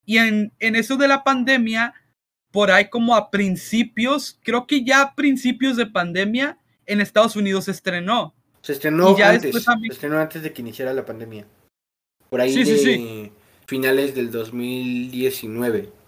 [0.06, 1.94] Y en, en eso de la pandemia,
[2.50, 7.64] por ahí como a principios, creo que ya a principios de pandemia, en Estados Unidos
[7.64, 8.34] se estrenó.
[8.62, 11.46] Se estrenó antes, se estrenó antes de que iniciara la pandemia.
[12.30, 13.32] Por ahí de
[13.66, 16.03] finales del 2019.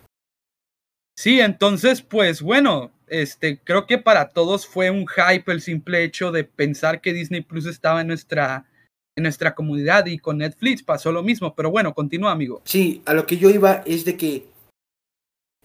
[1.16, 6.31] Sí, entonces, pues bueno, este, creo que para todos fue un hype el simple hecho
[6.31, 8.66] de pensar que Disney Plus estaba en nuestra,
[9.16, 12.61] en nuestra comunidad y con Netflix pasó lo mismo, pero bueno, continúa, amigo.
[12.64, 14.46] Sí, a lo que yo iba es de que,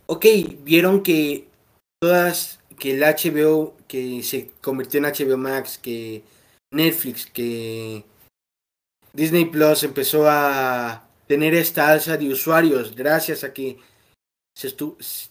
[0.06, 0.26] ok,
[0.64, 1.48] vieron que
[2.00, 6.24] todas, que el HBO, que se convirtió en HBO Max, que
[6.72, 8.06] Netflix, que
[9.12, 13.78] Disney Plus empezó a tener esta alza de usuarios gracias a que
[14.54, 14.76] se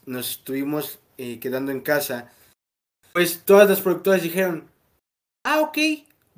[0.07, 2.33] nos estuvimos eh, quedando en casa,
[3.13, 4.69] pues todas las productoras dijeron,
[5.45, 5.79] ah, ok,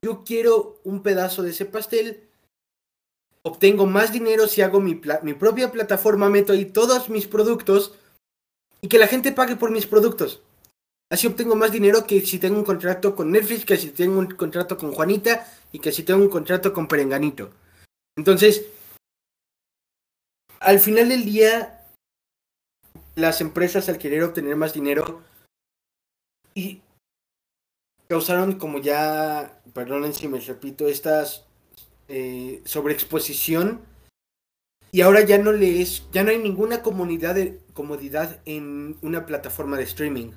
[0.03, 2.29] yo quiero un pedazo de ese pastel,
[3.43, 7.95] obtengo más dinero si hago mi, mi propia plataforma, meto ahí todos mis productos
[8.81, 10.41] y que la gente pague por mis productos.
[11.11, 14.29] Así obtengo más dinero que si tengo un contrato con Netflix, que si tengo un
[14.29, 17.51] contrato con Juanita y que si tengo un contrato con Perenganito.
[18.17, 18.65] Entonces,
[20.59, 21.82] al final del día,
[23.15, 25.23] las empresas al querer obtener más dinero
[26.55, 26.83] y
[28.09, 31.47] causaron como ya, perdonen si me repito, estas
[32.09, 33.81] eh, sobreexposición
[34.95, 39.25] y ahora ya no le es, ya no hay ninguna comunidad de comodidad en una
[39.25, 40.33] plataforma de streaming.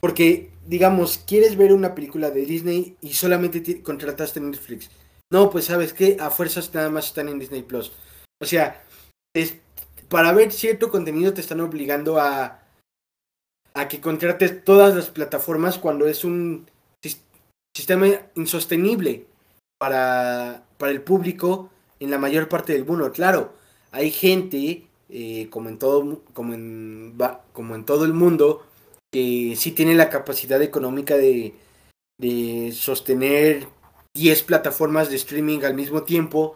[0.00, 4.90] Porque, digamos, quieres ver una película de Disney y solamente contrataste Netflix.
[5.30, 7.92] No, pues sabes que a fuerzas nada más están en Disney Plus.
[8.42, 8.84] O sea,
[9.34, 9.58] es,
[10.14, 12.60] para ver cierto contenido te están obligando a,
[13.74, 16.70] a que contrates todas las plataformas cuando es un
[17.76, 19.26] sistema insostenible
[19.76, 23.10] para, para el público en la mayor parte del mundo.
[23.10, 23.54] Claro,
[23.90, 27.18] hay gente, eh, como, en todo, como, en,
[27.52, 28.64] como en todo el mundo,
[29.12, 31.54] que sí tiene la capacidad económica de,
[32.20, 33.66] de sostener
[34.14, 36.54] 10 plataformas de streaming al mismo tiempo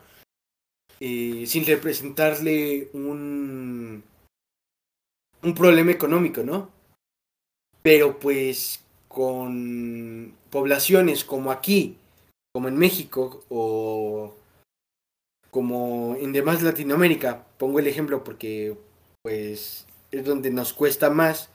[1.00, 4.02] eh, sin representarle un,
[5.42, 6.70] un problema económico, ¿no?
[7.82, 11.96] Pero pues con poblaciones como aquí,
[12.52, 14.34] como en México o
[15.50, 18.76] como en demás Latinoamérica, pongo el ejemplo porque
[19.22, 21.50] pues es donde nos cuesta más.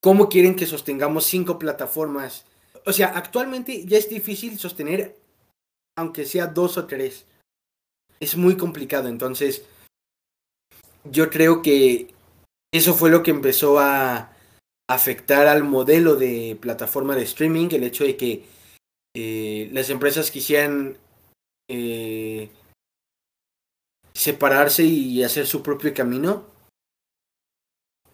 [0.00, 2.46] ¿Cómo quieren que sostengamos cinco plataformas?
[2.86, 5.16] O sea, actualmente ya es difícil sostener
[5.96, 7.24] aunque sea dos o tres
[8.20, 9.08] es muy complicado.
[9.08, 9.64] Entonces,
[11.04, 12.14] yo creo que
[12.72, 14.32] eso fue lo que empezó a
[14.88, 18.44] afectar al modelo de plataforma de streaming, el hecho de que
[19.16, 20.98] eh, las empresas quisieran
[21.68, 22.50] eh,
[24.12, 26.44] separarse y hacer su propio camino.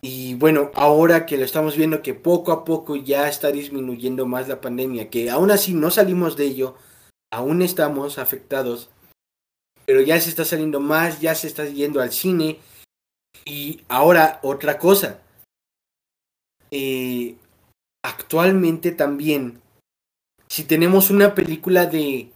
[0.03, 4.49] Y bueno, ahora que lo estamos viendo que poco a poco ya está disminuyendo más
[4.49, 6.75] la pandemia, que aún así no salimos de ello,
[7.31, 8.89] aún estamos afectados,
[9.91, 12.61] pero ya se está saliendo más, ya se está yendo al cine.
[13.45, 15.21] Y ahora otra cosa.
[16.71, 17.35] Eh,
[18.01, 19.61] actualmente también,
[20.47, 22.31] si tenemos una película de...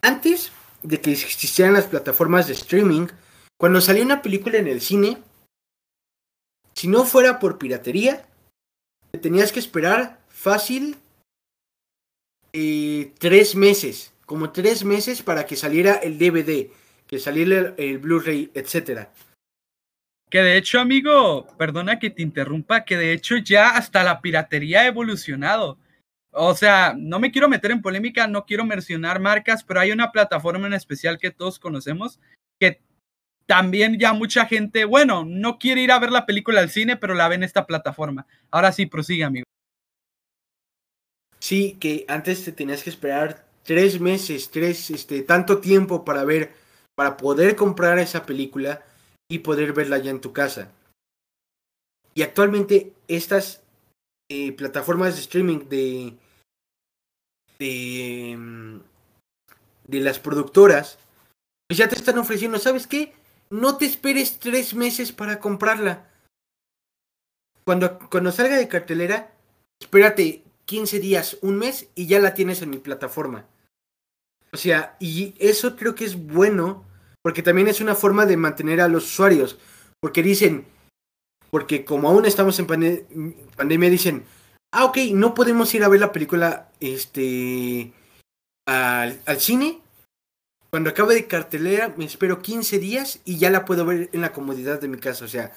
[0.00, 0.50] Antes
[0.82, 3.08] de que existieran las plataformas de streaming,
[3.60, 5.22] cuando salió una película en el cine,
[6.74, 8.26] si no fuera por piratería,
[9.20, 10.96] tenías que esperar fácil
[12.54, 16.68] eh, tres meses como tres meses para que saliera el DVD,
[17.06, 19.10] que salir el, el Blu-ray, etcétera.
[20.28, 24.80] Que de hecho, amigo, perdona que te interrumpa, que de hecho ya hasta la piratería
[24.80, 25.78] ha evolucionado.
[26.30, 30.12] O sea, no me quiero meter en polémica, no quiero mencionar marcas, pero hay una
[30.12, 32.20] plataforma en especial que todos conocemos
[32.60, 32.82] que
[33.46, 37.14] también ya mucha gente, bueno, no quiere ir a ver la película al cine, pero
[37.14, 38.26] la ve en esta plataforma.
[38.50, 39.44] Ahora sí, prosigue, amigo.
[41.38, 46.54] Sí, que antes te tenías que esperar tres meses, tres, este, tanto tiempo para ver,
[46.94, 48.82] para poder comprar esa película
[49.30, 50.72] y poder verla ya en tu casa.
[52.14, 53.62] Y actualmente estas
[54.30, 56.16] eh, plataformas de streaming de,
[57.58, 58.80] de, mm,
[59.86, 60.98] de las productoras,
[61.68, 63.12] pues ya te están ofreciendo, ¿sabes qué?
[63.50, 66.08] No te esperes tres meses para comprarla.
[67.64, 69.30] Cuando, cuando salga de cartelera,
[69.78, 73.46] espérate 15 días, un mes y ya la tienes en mi plataforma.
[74.58, 76.84] O sea, y eso creo que es bueno
[77.22, 79.56] porque también es una forma de mantener a los usuarios.
[80.00, 80.66] Porque dicen,
[81.52, 84.24] porque como aún estamos en pandemia, dicen,
[84.72, 87.92] ah, ok, no podemos ir a ver la película este,
[88.66, 89.80] al, al cine.
[90.70, 94.32] Cuando acabe de cartelera, me espero 15 días y ya la puedo ver en la
[94.32, 95.24] comodidad de mi casa.
[95.24, 95.52] O sea,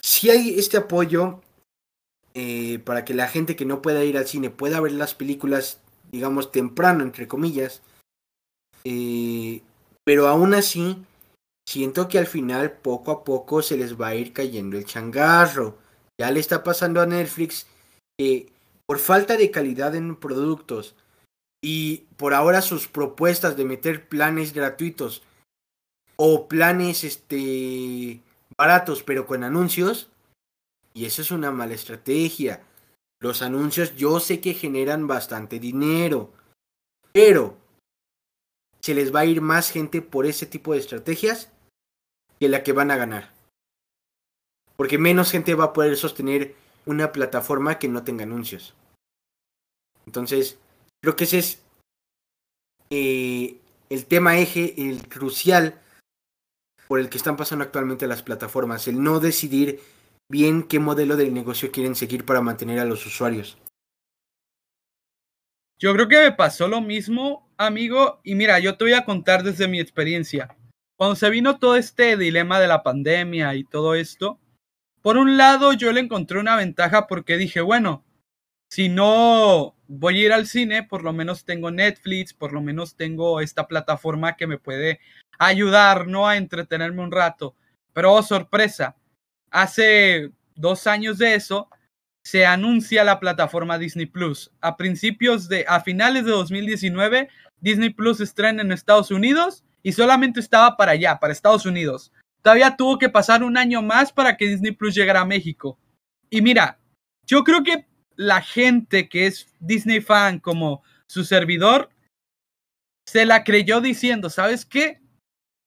[0.00, 1.40] si hay este apoyo
[2.34, 5.78] eh, para que la gente que no pueda ir al cine pueda ver las películas,
[6.10, 7.80] digamos, temprano, entre comillas.
[8.84, 9.62] Eh,
[10.04, 10.96] pero aún así,
[11.68, 15.78] siento que al final, poco a poco, se les va a ir cayendo el changarro.
[16.20, 17.66] Ya le está pasando a Netflix
[18.18, 18.50] que
[18.86, 20.96] por falta de calidad en productos
[21.62, 25.22] y por ahora sus propuestas de meter planes gratuitos
[26.16, 28.22] o planes este
[28.56, 30.08] baratos pero con anuncios
[30.94, 32.62] y eso es una mala estrategia.
[33.20, 36.32] Los anuncios yo sé que generan bastante dinero,
[37.12, 37.56] pero
[38.88, 41.52] se les va a ir más gente por ese tipo de estrategias
[42.40, 43.34] que la que van a ganar.
[44.76, 46.54] Porque menos gente va a poder sostener
[46.86, 48.72] una plataforma que no tenga anuncios.
[50.06, 50.58] Entonces,
[51.02, 51.62] creo que ese es
[52.88, 55.78] eh, el tema eje, el crucial
[56.86, 59.82] por el que están pasando actualmente las plataformas, el no decidir
[60.30, 63.58] bien qué modelo del negocio quieren seguir para mantener a los usuarios.
[65.78, 69.44] Yo creo que me pasó lo mismo, amigo, y mira, yo te voy a contar
[69.44, 70.56] desde mi experiencia.
[70.96, 74.40] Cuando se vino todo este dilema de la pandemia y todo esto,
[75.02, 78.04] por un lado yo le encontré una ventaja porque dije, bueno,
[78.68, 82.96] si no voy a ir al cine, por lo menos tengo Netflix, por lo menos
[82.96, 84.98] tengo esta plataforma que me puede
[85.38, 86.26] ayudar, ¿no?
[86.26, 87.54] A entretenerme un rato.
[87.92, 88.96] Pero, oh, sorpresa,
[89.50, 91.70] hace dos años de eso,
[92.28, 94.50] se anuncia la plataforma Disney Plus.
[94.60, 100.38] A principios de, a finales de 2019, Disney Plus estrena en Estados Unidos y solamente
[100.38, 102.12] estaba para allá, para Estados Unidos.
[102.42, 105.78] Todavía tuvo que pasar un año más para que Disney Plus llegara a México.
[106.28, 106.78] Y mira,
[107.26, 111.88] yo creo que la gente que es Disney fan como su servidor,
[113.06, 115.00] se la creyó diciendo, ¿sabes qué?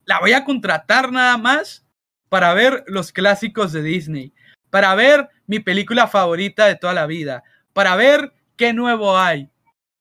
[0.06, 1.88] La voy a contratar nada más
[2.30, 4.32] para ver los clásicos de Disney,
[4.70, 9.50] para ver mi película favorita de toda la vida, para ver qué nuevo hay.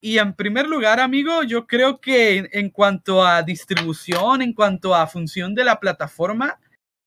[0.00, 5.08] Y en primer lugar, amigo, yo creo que en, cuanto a distribución, en cuanto a
[5.08, 6.60] función de la plataforma,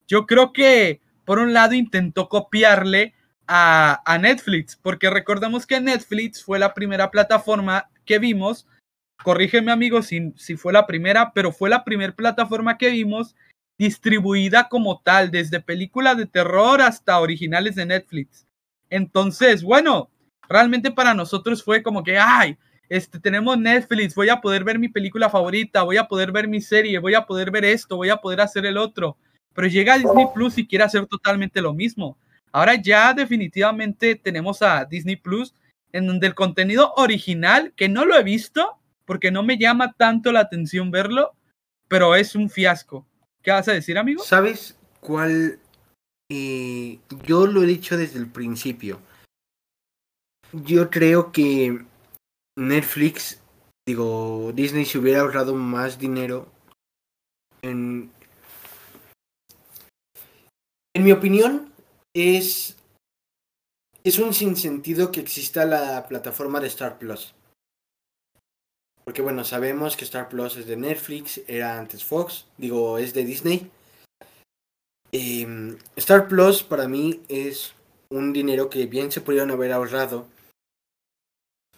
[0.06, 3.14] yo creo que por un lado intentó copiarle
[3.46, 8.66] a, a, Netflix, porque recordemos que Netflix fue la primera plataforma que vimos,
[9.22, 13.36] corrígeme amigo si, si fue la primera, pero fue la primera plataforma que vimos
[13.78, 18.46] distribuida como tal, desde películas de terror hasta originales de Netflix.
[18.90, 20.10] Entonces, bueno,
[20.48, 22.56] realmente para nosotros fue como que, ay,
[22.88, 26.60] este, tenemos Netflix, voy a poder ver mi película favorita, voy a poder ver mi
[26.60, 29.16] serie, voy a poder ver esto, voy a poder hacer el otro.
[29.54, 32.18] Pero llega Disney Plus y quiere hacer totalmente lo mismo.
[32.52, 35.54] Ahora ya definitivamente tenemos a Disney Plus
[35.92, 40.32] en donde el contenido original, que no lo he visto, porque no me llama tanto
[40.32, 41.34] la atención verlo,
[41.88, 43.06] pero es un fiasco.
[43.44, 44.24] ¿Qué vas a decir, amigo?
[44.24, 45.60] ¿Sabes cuál?
[46.30, 48.98] Eh, yo lo he dicho desde el principio.
[50.52, 51.84] Yo creo que
[52.58, 53.42] Netflix,
[53.86, 56.50] digo, Disney se hubiera ahorrado más dinero
[57.60, 58.10] en...
[60.96, 61.70] En mi opinión,
[62.14, 62.78] es,
[64.04, 67.34] es un sinsentido que exista la plataforma de Star Plus.
[69.04, 73.24] Porque bueno, sabemos que Star Plus es de Netflix, era antes Fox, digo, es de
[73.24, 73.70] Disney.
[75.12, 77.74] Em, Star Plus para mí es
[78.08, 80.26] un dinero que bien se pudieron haber ahorrado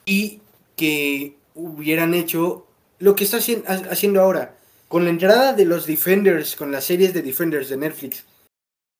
[0.05, 0.41] y
[0.77, 2.67] que hubieran hecho
[2.99, 4.53] lo que está haciendo ahora.
[4.89, 8.25] con la entrada de los Defenders, con las series de Defenders de Netflix,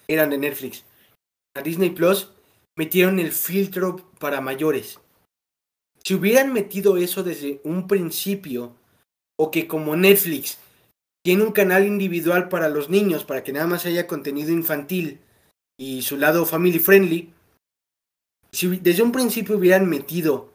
[0.09, 0.85] eran de Netflix,
[1.55, 2.29] a Disney Plus,
[2.77, 4.99] metieron el filtro para mayores.
[6.07, 8.77] Si hubieran metido eso desde un principio,
[9.37, 10.57] o que como Netflix
[11.25, 15.19] tiene un canal individual para los niños, para que nada más haya contenido infantil
[15.77, 17.33] y su lado family friendly,
[18.53, 20.53] si desde un principio hubieran metido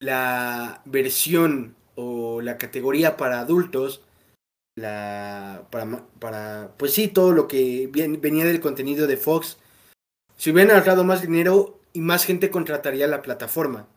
[0.00, 4.02] la versión o la categoría para adultos,
[4.76, 9.58] la para, para pues sí, todo lo que venía del contenido de Fox,
[10.36, 13.88] si hubieran ahorrado más dinero y más gente contrataría la plataforma.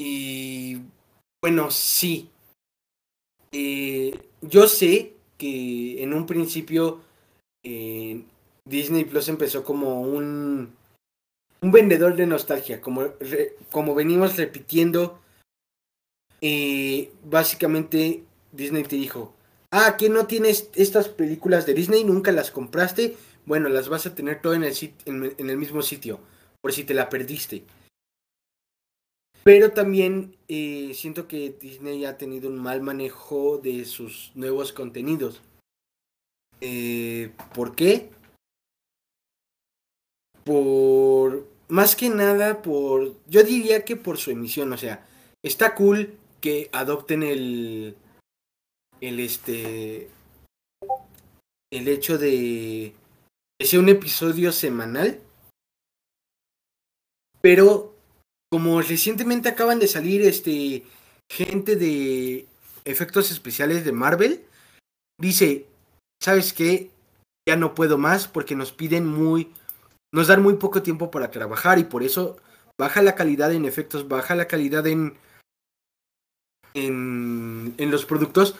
[0.00, 0.78] Y
[1.42, 2.30] bueno, sí.
[3.52, 7.02] Eh, yo sé que en un principio
[7.62, 8.24] eh,
[8.64, 10.74] Disney Plus empezó como un,
[11.60, 13.08] un vendedor de nostalgia, como,
[13.70, 15.20] como venimos repitiendo.
[16.40, 19.34] Eh, básicamente Disney te dijo,
[19.70, 24.14] ah, que no tienes estas películas de Disney, nunca las compraste, bueno, las vas a
[24.14, 24.74] tener todo en el,
[25.04, 26.20] en el mismo sitio,
[26.62, 27.64] por si te la perdiste.
[29.42, 35.40] Pero también eh, siento que Disney ha tenido un mal manejo de sus nuevos contenidos.
[36.60, 38.10] Eh, ¿Por qué?
[40.44, 41.48] Por...
[41.68, 43.14] Más que nada por...
[43.26, 44.72] Yo diría que por su emisión.
[44.72, 45.06] O sea,
[45.42, 47.96] está cool que adopten el...
[49.00, 50.10] El este...
[51.72, 52.94] El hecho de...
[53.58, 55.20] Que sea un episodio semanal.
[57.40, 57.89] Pero
[58.50, 60.84] como recientemente acaban de salir este
[61.30, 62.46] gente de
[62.84, 64.44] efectos especiales de Marvel,
[65.18, 65.66] dice,
[66.20, 66.90] ¿sabes qué?
[67.48, 69.52] Ya no puedo más porque nos piden muy,
[70.12, 72.36] nos dan muy poco tiempo para trabajar y por eso
[72.78, 75.14] baja la calidad en efectos, baja la calidad en,
[76.74, 78.56] en, en los productos,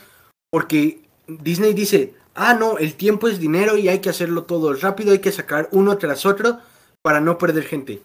[0.52, 5.12] porque Disney dice, ah, no, el tiempo es dinero y hay que hacerlo todo rápido,
[5.12, 6.60] hay que sacar uno tras otro
[7.02, 8.02] para no perder gente.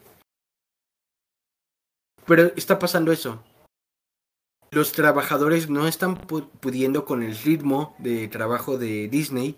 [2.25, 3.43] Pero está pasando eso.
[4.71, 9.55] Los trabajadores no están pudiendo con el ritmo de trabajo de Disney.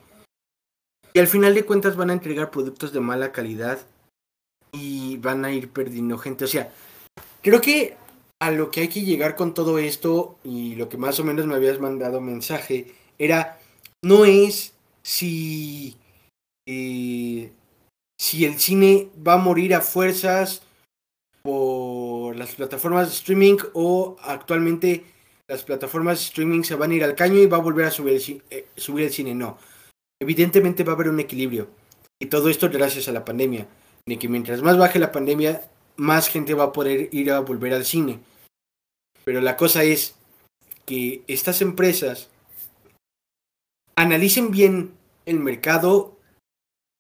[1.13, 3.79] Y al final de cuentas van a entregar productos de mala calidad.
[4.73, 6.45] Y van a ir perdiendo gente.
[6.45, 6.71] O sea,
[7.41, 7.95] creo que
[8.39, 10.37] a lo que hay que llegar con todo esto.
[10.43, 12.93] Y lo que más o menos me habías mandado mensaje.
[13.17, 13.59] Era.
[14.03, 15.97] No es si.
[16.67, 17.51] Eh,
[18.19, 20.63] si el cine va a morir a fuerzas
[21.43, 25.05] por las plataformas de streaming o actualmente
[25.47, 27.91] las plataformas de streaming se van a ir al caño y va a volver a
[27.91, 29.33] subir el, eh, subir el cine.
[29.33, 29.57] No.
[30.19, 31.69] Evidentemente va a haber un equilibrio.
[32.19, 33.67] Y todo esto gracias a la pandemia.
[34.05, 37.73] De que mientras más baje la pandemia, más gente va a poder ir a volver
[37.73, 38.19] al cine.
[39.23, 40.15] Pero la cosa es
[40.85, 42.29] que estas empresas
[43.95, 44.93] analicen bien
[45.25, 46.17] el mercado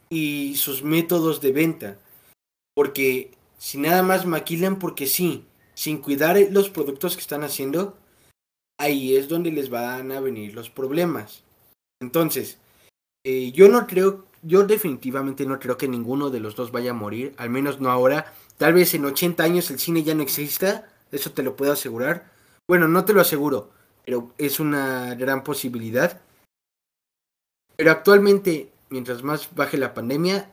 [0.09, 1.99] y sus métodos de venta.
[2.75, 7.97] Porque si nada más maquilan porque sí, sin cuidar los productos que están haciendo,
[8.79, 11.43] ahí es donde les van a venir los problemas.
[11.99, 12.59] Entonces,
[13.23, 16.95] eh, yo no creo, yo definitivamente no creo que ninguno de los dos vaya a
[16.95, 18.33] morir, al menos no ahora.
[18.57, 22.31] Tal vez en 80 años el cine ya no exista, eso te lo puedo asegurar.
[22.67, 23.71] Bueno, no te lo aseguro,
[24.05, 26.21] pero es una gran posibilidad.
[27.75, 30.51] Pero actualmente, mientras más baje la pandemia,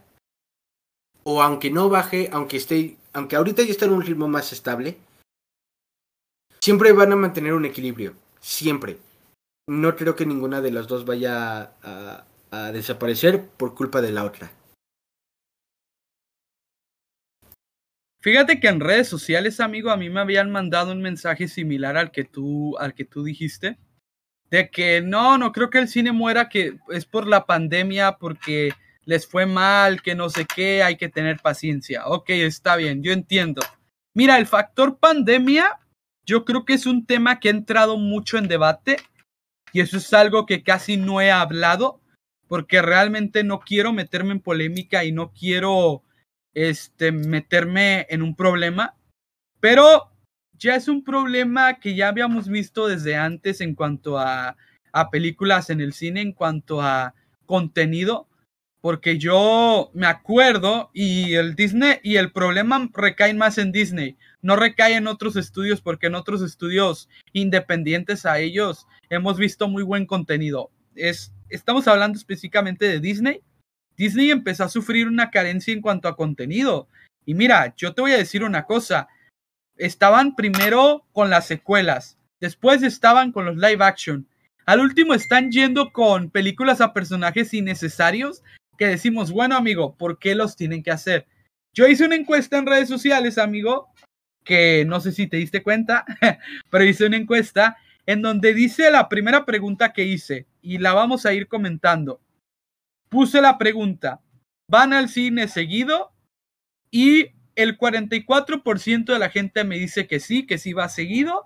[1.24, 4.98] o aunque no baje, aunque esté, aunque ahorita ya está en un ritmo más estable,
[6.60, 8.98] siempre van a mantener un equilibrio, siempre.
[9.66, 14.24] No creo que ninguna de las dos vaya a, a desaparecer por culpa de la
[14.24, 14.52] otra.
[18.20, 22.10] Fíjate que en redes sociales, amigo, a mí me habían mandado un mensaje similar al
[22.10, 23.78] que tú, al que tú dijiste,
[24.50, 28.72] de que no, no creo que el cine muera, que es por la pandemia, porque
[29.06, 32.06] les fue mal, que no sé qué, hay que tener paciencia.
[32.06, 33.62] Ok, está bien, yo entiendo.
[34.14, 35.78] Mira, el factor pandemia,
[36.24, 38.96] yo creo que es un tema que ha entrado mucho en debate
[39.72, 42.00] y eso es algo que casi no he hablado
[42.46, 46.02] porque realmente no quiero meterme en polémica y no quiero
[46.54, 48.94] este, meterme en un problema,
[49.60, 50.10] pero
[50.52, 54.56] ya es un problema que ya habíamos visto desde antes en cuanto a,
[54.92, 57.14] a películas en el cine, en cuanto a
[57.46, 58.28] contenido
[58.84, 64.56] porque yo me acuerdo y el Disney y el problema recae más en Disney, no
[64.56, 70.04] recae en otros estudios porque en otros estudios independientes a ellos hemos visto muy buen
[70.04, 70.70] contenido.
[70.94, 73.40] Es, estamos hablando específicamente de Disney.
[73.96, 76.86] Disney empezó a sufrir una carencia en cuanto a contenido.
[77.24, 79.08] Y mira, yo te voy a decir una cosa.
[79.78, 84.28] Estaban primero con las secuelas, después estaban con los live action.
[84.66, 88.42] Al último están yendo con películas a personajes innecesarios
[88.76, 91.26] que decimos, bueno amigo, ¿por qué los tienen que hacer?
[91.72, 93.88] Yo hice una encuesta en redes sociales, amigo,
[94.44, 96.04] que no sé si te diste cuenta,
[96.70, 101.26] pero hice una encuesta en donde dice la primera pregunta que hice y la vamos
[101.26, 102.20] a ir comentando.
[103.08, 104.20] Puse la pregunta,
[104.68, 106.12] ¿van al cine seguido?
[106.90, 111.44] Y el 44% de la gente me dice que sí, que sí va seguido.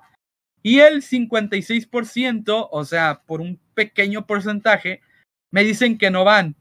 [0.63, 5.01] Y el 56%, o sea, por un pequeño porcentaje,
[5.51, 6.57] me dicen que no van.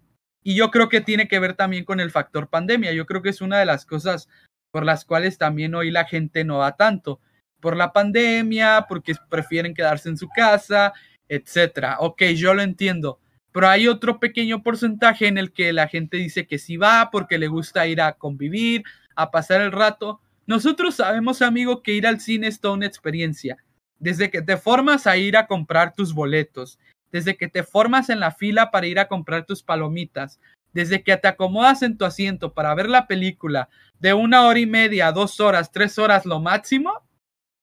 [0.47, 2.93] Y yo creo que tiene que ver también con el factor pandemia.
[2.93, 4.29] Yo creo que es una de las cosas
[4.71, 7.19] por las cuales también hoy la gente no va tanto.
[7.59, 10.93] Por la pandemia, porque prefieren quedarse en su casa,
[11.27, 11.97] etcétera.
[11.99, 13.19] Ok, yo lo entiendo.
[13.51, 17.37] Pero hay otro pequeño porcentaje en el que la gente dice que sí va porque
[17.37, 18.85] le gusta ir a convivir,
[19.17, 20.21] a pasar el rato.
[20.45, 23.57] Nosotros sabemos, amigo, que ir al cine es toda una experiencia.
[23.99, 26.79] Desde que te formas a ir a comprar tus boletos,
[27.11, 30.39] desde que te formas en la fila para ir a comprar tus palomitas,
[30.73, 34.65] desde que te acomodas en tu asiento para ver la película de una hora y
[34.65, 37.07] media, dos horas, tres horas lo máximo,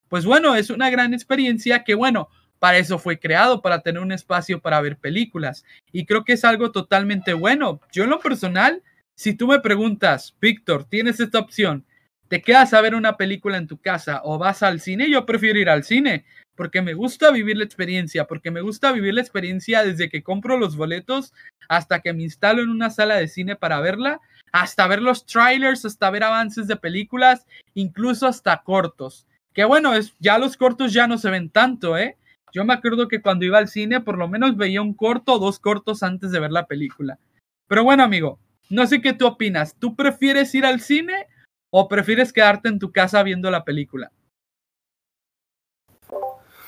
[0.08, 2.28] pues bueno, es una gran experiencia que bueno,
[2.58, 5.64] para eso fue creado, para tener un espacio para ver películas.
[5.92, 7.80] Y creo que es algo totalmente bueno.
[7.92, 8.82] Yo en lo personal,
[9.14, 11.84] si tú me preguntas, Víctor, tienes esta opción,
[12.28, 15.10] ¿te quedas a ver una película en tu casa o vas al cine?
[15.10, 16.24] Yo prefiero ir al cine
[16.56, 20.56] porque me gusta vivir la experiencia, porque me gusta vivir la experiencia desde que compro
[20.56, 21.32] los boletos
[21.68, 24.20] hasta que me instalo en una sala de cine para verla,
[24.52, 29.26] hasta ver los trailers, hasta ver avances de películas, incluso hasta cortos.
[29.52, 32.16] Que bueno, es, ya los cortos ya no se ven tanto, ¿eh?
[32.52, 35.38] Yo me acuerdo que cuando iba al cine por lo menos veía un corto o
[35.38, 37.18] dos cortos antes de ver la película.
[37.66, 38.38] Pero bueno, amigo,
[38.70, 39.74] no sé qué tú opinas.
[39.76, 41.26] ¿Tú prefieres ir al cine
[41.70, 44.12] o prefieres quedarte en tu casa viendo la película?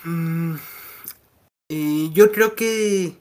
[0.06, 0.54] Mm,
[1.68, 3.16] eh, yo creo que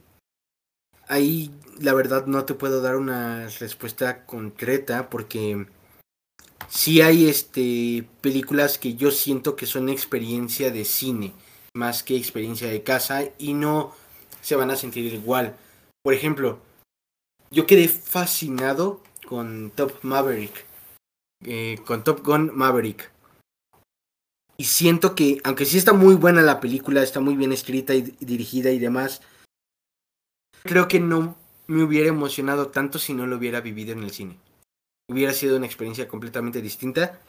[1.08, 5.66] ahí la verdad no te puedo dar una respuesta concreta porque
[6.70, 11.34] sí hay este películas que yo siento que son experiencia de cine
[11.74, 13.96] más que experiencia de casa y no
[14.42, 15.58] se van a sentir igual.
[16.04, 16.60] Por ejemplo,
[17.50, 20.66] yo quedé fascinado con Top Maverick,
[21.44, 23.15] eh, con Top Gun Maverick.
[24.58, 28.02] Y siento que, aunque sí está muy buena la película, está muy bien escrita y
[28.20, 29.22] dirigida y demás,
[30.64, 31.38] creo que no
[31.68, 34.40] me hubiera emocionado tanto si no lo hubiera vivido en el cine.
[35.10, 37.20] Hubiera sido una experiencia completamente distinta.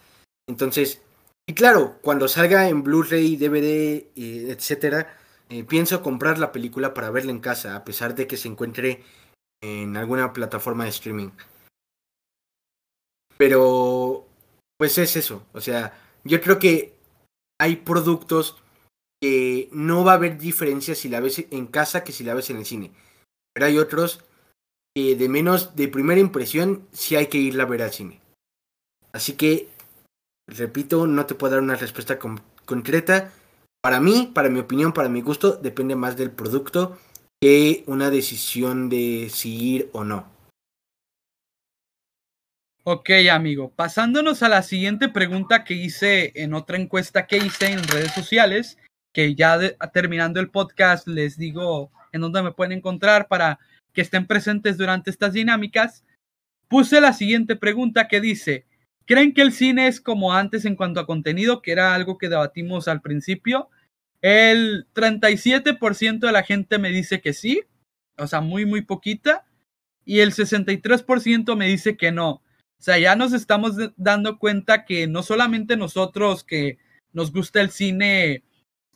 [0.49, 1.03] Entonces,
[1.49, 5.17] y claro, cuando salga en Blu-ray, DVD, etcétera,
[5.49, 9.03] eh, pienso comprar la película para verla en casa, a pesar de que se encuentre
[9.63, 11.31] en alguna plataforma de streaming.
[13.37, 14.27] Pero,
[14.77, 15.47] pues es eso.
[15.53, 16.96] O sea, yo creo que
[17.59, 18.57] hay productos
[19.21, 22.51] que no va a haber diferencia si la ves en casa que si la ves
[22.51, 22.93] en el cine.
[23.55, 24.23] Pero hay otros
[24.95, 28.21] que de menos de primera impresión sí hay que irla a ver al cine.
[29.13, 29.69] Así que,
[30.47, 33.33] repito, no te puedo dar una respuesta concreta.
[33.83, 36.99] Para mí, para mi opinión, para mi gusto, depende más del producto
[37.41, 40.36] que una decisión de si ir o no.
[42.89, 43.73] Ok, amigo.
[43.75, 48.79] Pasándonos a la siguiente pregunta que hice en otra encuesta que hice en redes sociales,
[49.13, 49.59] que ya
[49.93, 53.59] terminando el podcast les digo en dónde me pueden encontrar para
[53.93, 56.05] que estén presentes durante estas dinámicas.
[56.69, 58.67] Puse la siguiente pregunta que dice,
[59.05, 62.29] ¿creen que el cine es como antes en cuanto a contenido, que era algo que
[62.29, 63.69] debatimos al principio?
[64.23, 67.65] El 37% de la gente me dice que sí,
[68.17, 69.45] o sea, muy, muy poquita,
[70.05, 72.45] y el 63% me dice que no.
[72.79, 76.79] O sea, ya nos estamos dando cuenta que no solamente nosotros que
[77.13, 78.45] nos gusta el cine,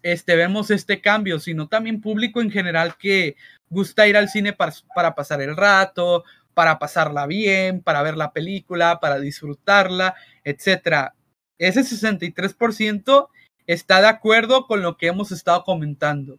[0.03, 3.37] este, vemos este cambio, sino también público en general que
[3.69, 6.25] gusta ir al cine para, para pasar el rato,
[6.55, 10.15] para pasarla bien, para ver la película, para disfrutarla,
[10.45, 11.13] etc.
[11.59, 13.29] Ese 63%
[13.67, 16.39] está de acuerdo con lo que hemos estado comentando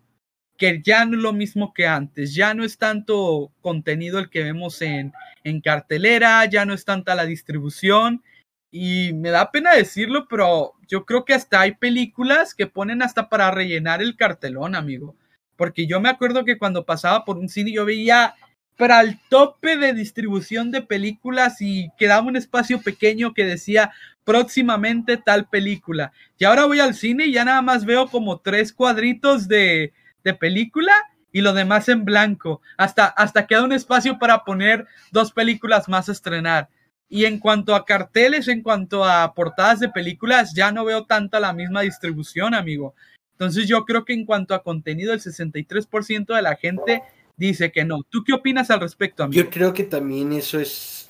[0.62, 4.44] que ya no es lo mismo que antes, ya no es tanto contenido el que
[4.44, 5.12] vemos en,
[5.44, 8.22] en cartelera, ya no es tanta la distribución.
[8.70, 13.28] Y me da pena decirlo, pero yo creo que hasta hay películas que ponen hasta
[13.28, 15.16] para rellenar el cartelón, amigo.
[15.56, 18.36] Porque yo me acuerdo que cuando pasaba por un cine yo veía
[18.78, 23.94] para el tope de distribución de películas y quedaba un espacio pequeño que decía
[24.24, 26.12] próximamente tal película.
[26.38, 29.94] Y ahora voy al cine y ya nada más veo como tres cuadritos de,
[30.24, 30.94] de película
[31.32, 32.62] y lo demás en blanco.
[32.78, 36.70] Hasta, hasta queda un espacio para poner dos películas más a estrenar.
[37.10, 41.40] Y en cuanto a carteles, en cuanto a portadas de películas, ya no veo tanta
[41.40, 42.96] la misma distribución, amigo.
[43.34, 47.04] Entonces yo creo que en cuanto a contenido, el 63% de la gente
[47.36, 48.04] dice que no.
[48.10, 49.44] ¿Tú qué opinas al respecto, amigo?
[49.44, 51.10] Yo creo que también eso es,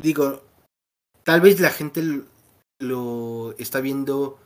[0.00, 0.42] digo,
[1.24, 2.22] tal vez la gente
[2.78, 4.38] lo está viendo,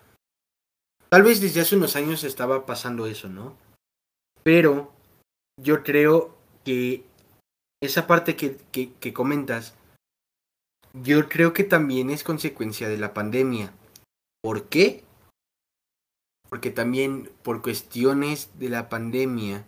[1.08, 3.56] tal vez desde hace unos años estaba pasando eso, ¿no?
[4.42, 4.92] Pero
[5.60, 7.04] yo creo que
[7.82, 9.74] esa parte que, que, comentas,
[10.92, 13.72] yo creo que también es consecuencia de la pandemia.
[14.42, 15.04] ¿Por qué?
[16.48, 19.64] Porque también por cuestiones de la pandemia,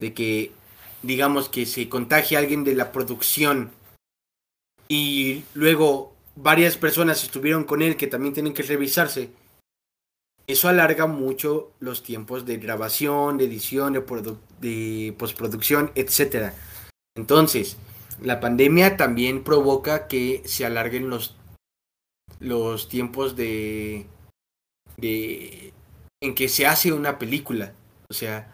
[0.00, 0.52] de que
[1.02, 3.72] digamos que se contagia alguien de la producción
[4.88, 9.30] y luego varias personas estuvieron con él que también tienen que revisarse,
[10.46, 16.52] eso alarga mucho los tiempos de grabación, de edición, de, de postproducción, etc.
[17.16, 17.76] Entonces,
[18.22, 21.36] la pandemia también provoca que se alarguen los,
[22.40, 24.06] los tiempos de,
[24.96, 25.72] de
[26.22, 27.72] en que se hace una película.
[28.08, 28.52] O sea,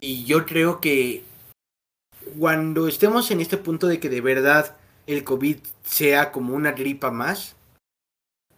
[0.00, 1.24] y yo creo que
[2.38, 4.76] cuando estemos en este punto de que de verdad
[5.06, 7.56] el COVID sea como una gripa más,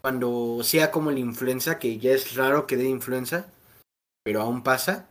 [0.07, 3.53] cuando sea como la influenza, que ya es raro que dé influenza,
[4.23, 5.09] pero aún pasa,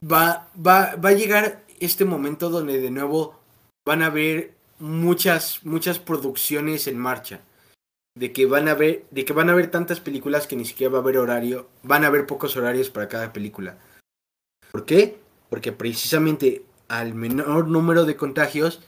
[0.00, 3.40] va, va, va a llegar este momento donde de nuevo
[3.84, 7.40] van a haber muchas, muchas producciones en marcha.
[8.16, 10.92] De que van a ver, de que van a haber tantas películas que ni siquiera
[10.92, 13.78] va a haber horario, van a haber pocos horarios para cada película.
[14.70, 15.18] ¿Por qué?
[15.52, 18.80] porque precisamente al menor número de contagios,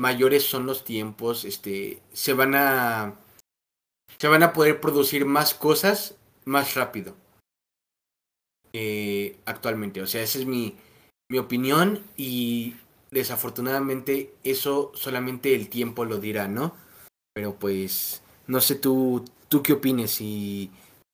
[0.00, 3.14] mayores son los tiempos, este, se van a,
[4.18, 7.14] se van a poder producir más cosas más rápido.
[8.72, 10.74] Eh, actualmente, o sea, esa es mi,
[11.30, 12.76] mi opinión y
[13.10, 16.74] desafortunadamente eso solamente el tiempo lo dirá, ¿no?
[17.34, 20.70] Pero pues, no sé tú, tú qué opines, si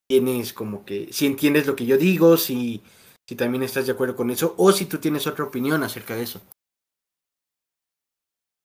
[0.08, 2.82] tienes como que, si entiendes lo que yo digo, si
[3.28, 6.22] si también estás de acuerdo con eso o si tú tienes otra opinión acerca de
[6.22, 6.40] eso.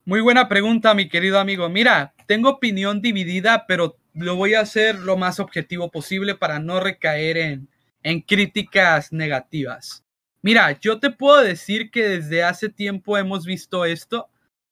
[0.04, 1.70] Muy buena pregunta, mi querido amigo.
[1.70, 6.80] Mira, tengo opinión dividida, pero lo voy a hacer lo más objetivo posible para no
[6.80, 7.70] recaer en,
[8.02, 10.04] en críticas negativas.
[10.42, 14.28] Mira, yo te puedo decir que desde hace tiempo hemos visto esto,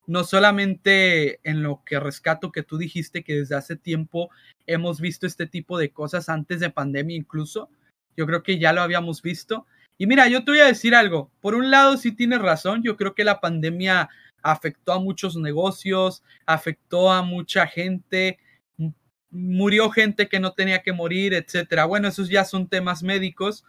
[0.08, 4.32] no solamente en lo que rescato que tú dijiste que desde hace tiempo
[4.66, 7.70] hemos visto este tipo de cosas antes de pandemia incluso,
[8.18, 9.68] yo creo que ya lo habíamos visto,
[10.02, 11.30] y mira, yo te voy a decir algo.
[11.42, 12.82] Por un lado, sí tienes razón.
[12.84, 14.08] Yo creo que la pandemia
[14.42, 18.40] afectó a muchos negocios, afectó a mucha gente,
[19.32, 21.86] murió gente que no tenía que morir, etcétera.
[21.86, 23.64] Bueno, esos ya son temas médicos,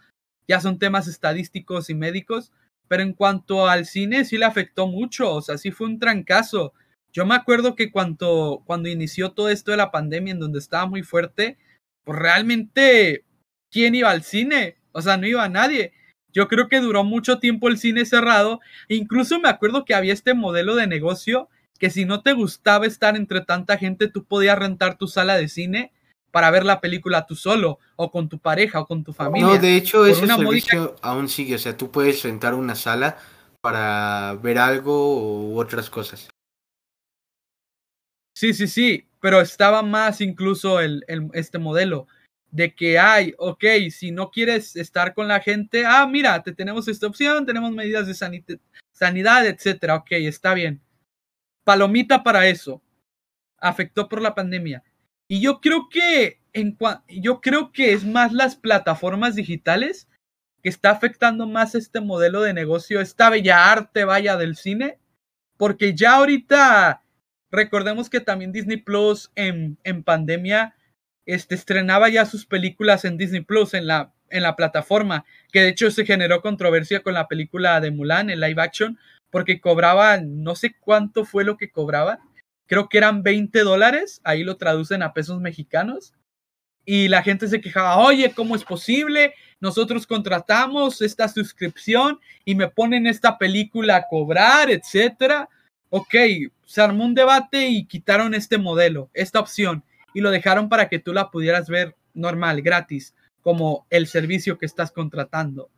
[0.47, 2.51] ya son temas estadísticos y médicos.
[2.87, 5.33] Pero en cuanto al cine, sí le afectó mucho.
[5.33, 6.73] O sea, sí fue un trancazo.
[7.13, 10.85] Yo me acuerdo que cuando, cuando inició todo esto de la pandemia, en donde estaba
[10.87, 11.57] muy fuerte,
[12.03, 13.23] pues realmente,
[13.69, 14.77] ¿quién iba al cine?
[14.91, 15.93] O sea, no iba nadie.
[16.33, 18.59] Yo creo que duró mucho tiempo el cine cerrado.
[18.87, 23.15] incluso me acuerdo que había este modelo de negocio que si no te gustaba estar
[23.15, 25.91] entre tanta gente, tú podías rentar tu sala de cine
[26.29, 29.47] para ver la película tú solo, o con tu pareja, o con tu familia.
[29.47, 31.55] No, de hecho, ese servicio aún sigue.
[31.55, 33.17] O sea, tú puedes rentar una sala
[33.61, 36.29] para ver algo u otras cosas.
[38.35, 41.03] Sí, sí, sí, pero estaba más incluso el,
[41.33, 42.07] este modelo
[42.51, 46.87] de que hay, ok, si no quieres estar con la gente, ah, mira, te tenemos
[46.87, 48.13] esta opción, tenemos medidas de
[48.91, 50.81] sanidad, etcétera, ok, está bien.
[51.63, 52.81] Palomita para eso.
[53.57, 54.83] Afectó por la pandemia.
[55.27, 56.77] Y yo creo que en
[57.07, 60.09] yo creo que es más las plataformas digitales
[60.61, 64.99] que está afectando más este modelo de negocio, esta bella arte vaya del cine,
[65.57, 67.03] porque ya ahorita
[67.49, 70.75] recordemos que también Disney Plus en, en pandemia
[71.25, 75.69] este, estrenaba ya sus películas en Disney Plus, en la, en la plataforma, que de
[75.69, 78.97] hecho se generó controversia con la película de Mulan, en live action,
[79.29, 82.19] porque cobraba, no sé cuánto fue lo que cobraba,
[82.67, 86.13] creo que eran 20 dólares, ahí lo traducen a pesos mexicanos,
[86.83, 89.35] y la gente se quejaba, oye, ¿cómo es posible?
[89.59, 95.47] Nosotros contratamos esta suscripción y me ponen esta película a cobrar, etcétera.
[95.89, 96.15] Ok,
[96.65, 99.83] se armó un debate y quitaron este modelo, esta opción
[100.13, 104.65] y lo dejaron para que tú la pudieras ver normal, gratis, como el servicio que
[104.65, 105.69] estás contratando.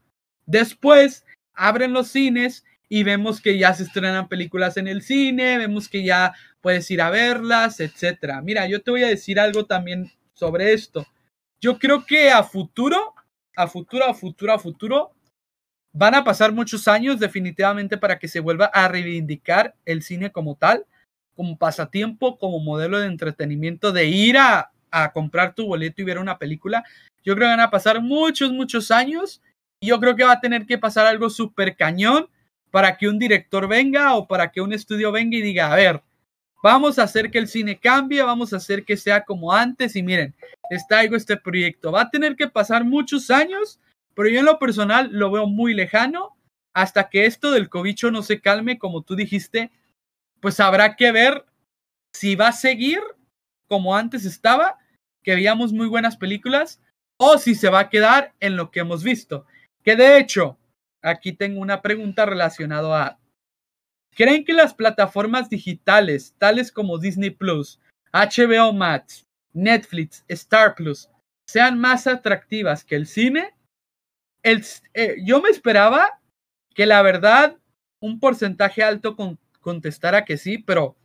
[0.46, 5.88] Después abren los cines y vemos que ya se estrenan películas en el cine, vemos
[5.88, 8.42] que ya puedes ir a verlas, etcétera.
[8.42, 11.06] Mira, yo te voy a decir algo también sobre esto.
[11.62, 13.14] Yo creo que a futuro,
[13.56, 15.14] a futuro, a futuro, a futuro,
[15.94, 20.56] van a pasar muchos años definitivamente para que se vuelva a reivindicar el cine como
[20.56, 20.86] tal
[21.36, 24.70] como pasatiempo, como modelo de entretenimiento, de ir a,
[25.14, 26.84] comprar tu boleto y ver una película.
[27.24, 29.42] Yo creo que van a pasar muchos, muchos años
[29.80, 32.30] y yo creo que va a tener que pasar algo súper cañón
[32.70, 36.04] para que un director venga o para que un estudio venga y diga, a ver,
[36.62, 40.04] vamos a hacer que el cine cambie, vamos a hacer que sea como antes y
[40.04, 40.36] miren,
[40.70, 41.92] les traigo este proyecto.
[41.92, 43.80] Va a tener que pasar muchos años,
[44.14, 46.38] pero yo en lo personal lo veo muy lejano
[46.74, 49.72] hasta que esto del cobicho no se calme, como tú dijiste,
[50.44, 51.46] pues habrá que ver
[52.14, 53.00] si va a seguir
[53.70, 54.78] como antes estaba,
[55.24, 56.82] que veíamos muy buenas películas,
[57.18, 59.46] o si se va a quedar en lo que hemos visto.
[59.84, 60.58] Que de hecho,
[61.02, 63.20] aquí tengo una pregunta relacionada a,
[64.12, 67.80] ¿creen que las plataformas digitales, tales como Disney Plus,
[68.12, 71.10] HBO Max, Netflix, Star Plus,
[71.48, 73.56] sean más atractivas que el cine?
[74.44, 76.20] El, eh, yo me esperaba
[76.76, 77.58] que la verdad
[78.02, 80.95] un porcentaje alto con, contestara que sí, pero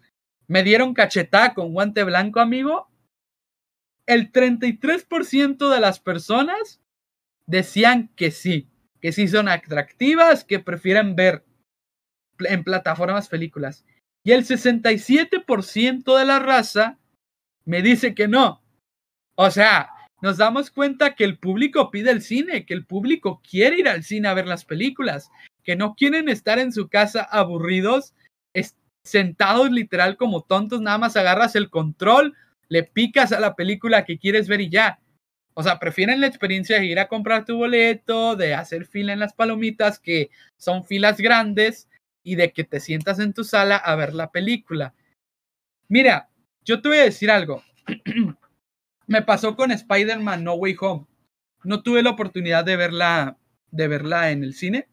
[0.46, 2.90] me dieron cachetada con guante blanco, amigo.
[4.04, 6.82] El 33% de las personas
[7.46, 8.68] decían que sí,
[9.00, 11.44] que sí son atractivas, que prefieren ver
[12.40, 13.86] en plataformas películas.
[14.22, 16.98] Y el 67% de la raza
[17.64, 18.62] me dice que no.
[19.34, 19.90] O sea,
[20.20, 24.02] nos damos cuenta que el público pide el cine, que el público quiere ir al
[24.02, 25.30] cine a ver las películas,
[25.62, 28.14] que no quieren estar en su casa aburridos
[29.02, 32.34] sentados literal como tontos, nada más agarras el control,
[32.68, 35.00] le picas a la película que quieres ver y ya.
[35.54, 39.20] O sea, prefieren la experiencia de ir a comprar tu boleto, de hacer fila en
[39.20, 41.88] las palomitas, que son filas grandes,
[42.28, 44.94] y de que te sientas en tu sala a ver la película.
[45.88, 46.28] Mira,
[46.62, 47.62] yo te voy a decir algo.
[49.06, 51.06] Me pasó con Spider-Man No Way Home.
[51.64, 53.38] No tuve la oportunidad de verla,
[53.70, 54.88] de verla en el cine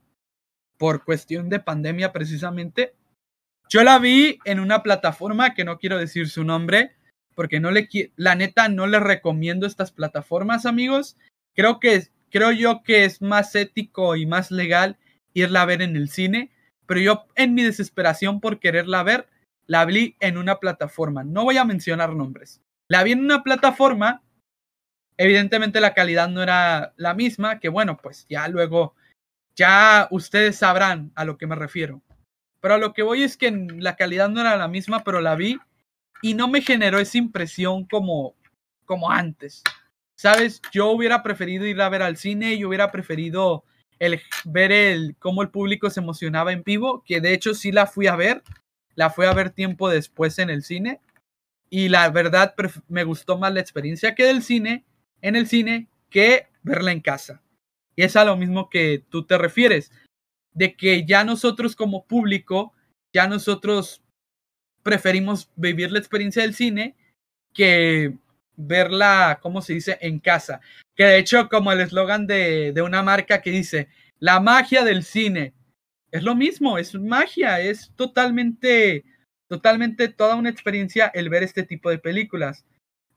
[0.77, 2.95] por cuestión de pandemia precisamente.
[3.69, 6.95] Yo la vi en una plataforma que no quiero decir su nombre,
[7.33, 11.17] porque no le la neta no le recomiendo estas plataformas, amigos.
[11.53, 14.97] Creo que creo yo que es más ético y más legal
[15.33, 16.51] irla a ver en el cine,
[16.85, 19.27] pero yo en mi desesperación por quererla ver,
[19.67, 21.23] la vi en una plataforma.
[21.23, 22.61] No voy a mencionar nombres.
[22.87, 24.21] La vi en una plataforma.
[25.17, 28.95] Evidentemente la calidad no era la misma, que bueno, pues ya luego
[29.55, 32.01] ya ustedes sabrán a lo que me refiero.
[32.65, 35.35] Pero a lo que voy es que la calidad no era la misma, pero la
[35.35, 35.59] vi
[36.23, 38.33] y no me generó esa impresión como,
[38.85, 39.61] como antes.
[40.17, 40.63] ¿Sabes?
[40.71, 43.65] Yo hubiera preferido ir a ver al cine, yo hubiera preferido
[43.99, 47.85] el, ver el, cómo el público se emocionaba en vivo, que de hecho sí la
[47.85, 48.41] fui a ver,
[48.95, 51.01] la fui a ver tiempo después en el cine
[51.69, 52.55] y la verdad
[52.87, 54.85] me gustó más la experiencia que del cine,
[55.21, 57.43] en el cine, que verla en casa.
[57.95, 59.91] Y es a lo mismo que tú te refieres
[60.55, 62.73] de que ya nosotros como público,
[63.13, 64.01] ya nosotros
[64.81, 66.95] preferimos vivir la experiencia del cine
[67.53, 68.13] que
[68.55, 70.61] verla, ¿cómo se dice?, en casa.
[70.95, 73.89] Que de hecho, como el eslogan de, de una marca que dice,
[74.19, 75.53] la magia del cine,
[76.11, 79.03] es lo mismo, es magia, es totalmente,
[79.47, 82.65] totalmente toda una experiencia el ver este tipo de películas.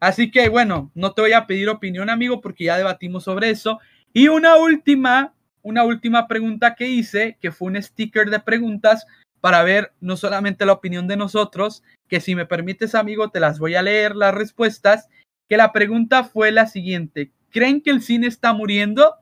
[0.00, 3.78] Así que bueno, no te voy a pedir opinión, amigo, porque ya debatimos sobre eso.
[4.12, 9.06] Y una última una última pregunta que hice, que fue un sticker de preguntas
[9.40, 13.58] para ver no solamente la opinión de nosotros, que si me permites amigo te las
[13.58, 15.08] voy a leer las respuestas,
[15.48, 19.14] que la pregunta fue la siguiente, ¿creen que el cine está muriendo?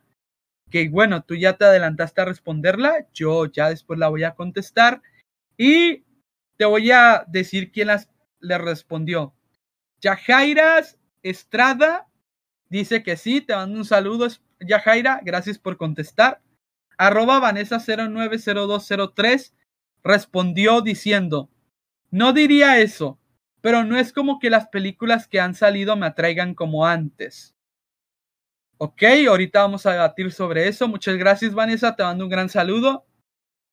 [0.71, 5.03] Que bueno, tú ya te adelantaste a responderla, yo ya después la voy a contestar
[5.57, 6.05] y
[6.57, 8.09] te voy a decir quién las
[8.41, 9.35] le respondió.
[10.01, 12.07] Yajairas Estrada
[12.69, 14.29] dice que sí, te mando un saludo,
[14.61, 16.41] Yajaira, gracias por contestar.
[16.99, 19.55] Arroba Vanessa 090203
[20.03, 21.51] respondió diciendo,
[22.11, 23.19] no diría eso,
[23.61, 27.55] pero no es como que las películas que han salido me atraigan como antes.
[28.79, 30.87] Ok, ahorita vamos a debatir sobre eso.
[30.87, 31.97] Muchas gracias, Vanessa.
[31.97, 33.07] Te mando un gran saludo.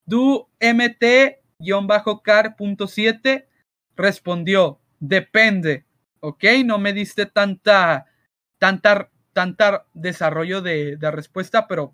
[0.05, 3.47] Du MT-car.7
[3.95, 5.85] respondió, depende.
[6.21, 8.05] Ok, no me diste tanta,
[8.57, 11.93] tanta tanta desarrollo de, respuesta, pero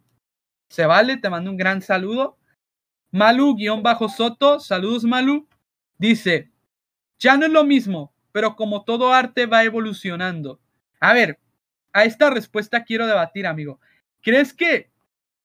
[0.69, 2.37] se vale, te mando un gran saludo.
[3.11, 5.47] Malu-Soto, saludos Malu,
[5.97, 6.51] dice,
[7.17, 10.59] ya no es lo mismo, pero como todo arte va evolucionando.
[10.99, 11.39] A ver,
[11.93, 13.79] a esta respuesta quiero debatir, amigo.
[14.21, 14.91] ¿Crees que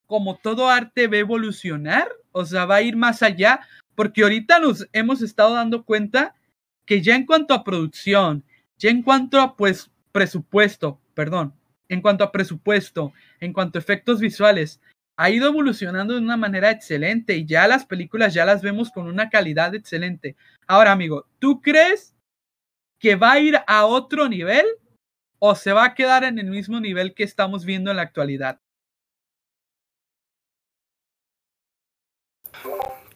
[0.05, 2.07] como todo arte va a evolucionar?
[2.31, 3.61] O sea, va a ir más allá,
[3.95, 6.35] porque ahorita nos hemos estado dando cuenta
[6.85, 8.43] que ya en cuanto a producción,
[8.77, 11.53] ya en cuanto a pues presupuesto, perdón,
[11.89, 14.79] en cuanto a presupuesto, en cuanto a efectos visuales,
[15.17, 19.07] ha ido evolucionando de una manera excelente y ya las películas ya las vemos con
[19.07, 20.35] una calidad excelente.
[20.67, 22.13] Ahora, amigo, ¿tú crees
[22.99, 24.65] que va a ir a otro nivel
[25.39, 28.59] o se va a quedar en el mismo nivel que estamos viendo en la actualidad?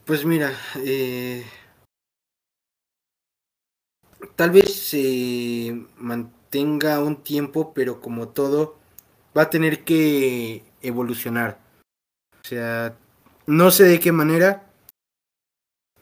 [0.05, 1.45] Pues mira, eh,
[4.35, 8.77] tal vez se mantenga un tiempo, pero como todo,
[9.37, 11.59] va a tener que evolucionar.
[12.41, 12.95] O sea,
[13.45, 14.71] no sé de qué manera,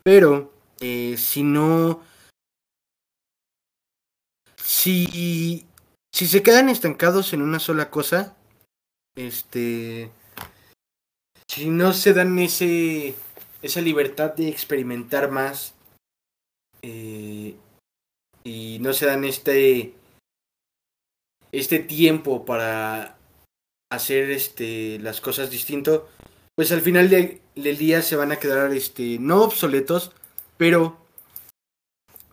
[0.04, 2.02] pero eh, si no...
[4.56, 5.66] Si,
[6.14, 8.36] si se quedan estancados en una sola cosa,
[9.16, 10.12] este...
[11.50, 13.16] Si no se dan ese,
[13.62, 15.74] esa libertad de experimentar más
[16.82, 17.56] eh,
[18.44, 19.97] y no se dan este
[21.52, 23.18] este tiempo para
[23.90, 26.10] hacer este las cosas distinto
[26.56, 30.12] pues al final del día se van a quedar este no obsoletos
[30.58, 30.98] pero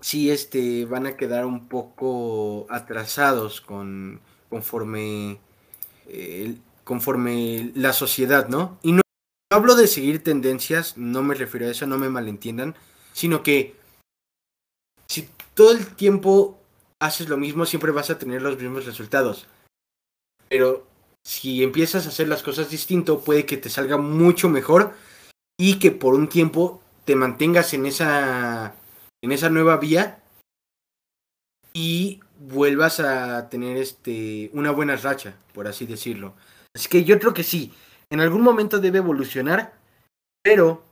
[0.00, 5.38] sí este van a quedar un poco atrasados con conforme
[6.82, 9.02] conforme la sociedad no y no
[9.52, 12.74] hablo de seguir tendencias no me refiero a eso no me malentiendan
[13.12, 13.76] sino que
[15.06, 16.58] si todo el tiempo
[17.05, 19.46] haces lo mismo, siempre vas a tener los mismos resultados.
[20.48, 20.86] Pero
[21.24, 24.94] si empiezas a hacer las cosas distinto, puede que te salga mucho mejor
[25.59, 28.74] y que por un tiempo te mantengas en esa
[29.22, 30.22] en esa nueva vía
[31.72, 36.34] y vuelvas a tener este una buena racha, por así decirlo.
[36.74, 37.72] Así que yo creo que sí,
[38.11, 39.74] en algún momento debe evolucionar,
[40.42, 40.84] pero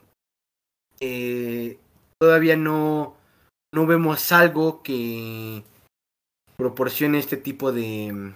[1.01, 1.79] eh,
[2.19, 3.17] todavía no
[3.75, 5.63] no vemos algo que
[6.63, 8.33] proporcione este tipo de,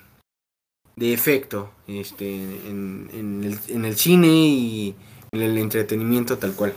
[0.97, 4.97] de efecto este, en, en, el, cine y
[5.31, 6.75] en el entretenimiento tal cual.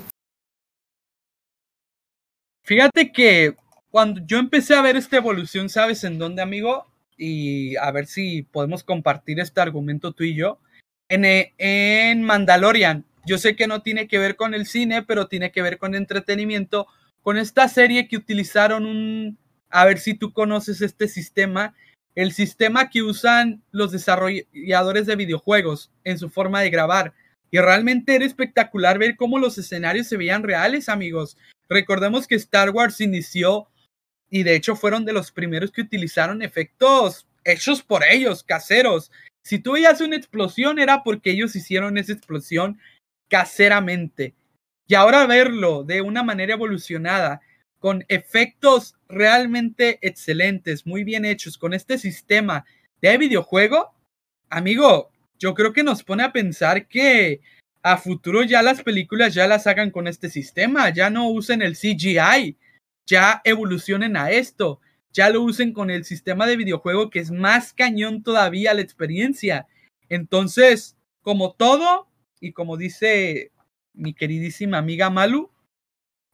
[2.63, 3.55] Fíjate que
[3.89, 6.85] cuando yo empecé a ver esta evolución, ¿sabes en dónde, amigo?
[7.17, 10.59] Y a ver si podemos compartir este argumento tú y yo.
[11.09, 13.05] En, en Mandalorian.
[13.25, 15.95] Yo sé que no tiene que ver con el cine, pero tiene que ver con
[15.95, 16.85] entretenimiento
[17.23, 19.37] con esta serie que utilizaron un,
[19.69, 21.75] a ver si tú conoces este sistema,
[22.15, 27.13] el sistema que usan los desarrolladores de videojuegos en su forma de grabar.
[27.51, 31.37] Y realmente era espectacular ver cómo los escenarios se veían reales, amigos.
[31.67, 33.67] Recordemos que Star Wars inició
[34.29, 39.11] y de hecho fueron de los primeros que utilizaron efectos hechos por ellos, caseros.
[39.43, 42.79] Si tú veías una explosión era porque ellos hicieron esa explosión
[43.29, 44.35] caseramente.
[44.87, 47.41] Y ahora verlo de una manera evolucionada,
[47.79, 52.65] con efectos realmente excelentes, muy bien hechos, con este sistema
[53.01, 53.93] de videojuego,
[54.49, 57.41] amigo, yo creo que nos pone a pensar que
[57.81, 61.77] a futuro ya las películas ya las hagan con este sistema, ya no usen el
[61.77, 62.57] CGI,
[63.07, 64.81] ya evolucionen a esto,
[65.13, 69.67] ya lo usen con el sistema de videojuego que es más cañón todavía la experiencia.
[70.09, 72.07] Entonces, como todo,
[72.41, 73.51] y como dice
[73.93, 75.49] mi queridísima amiga Malu,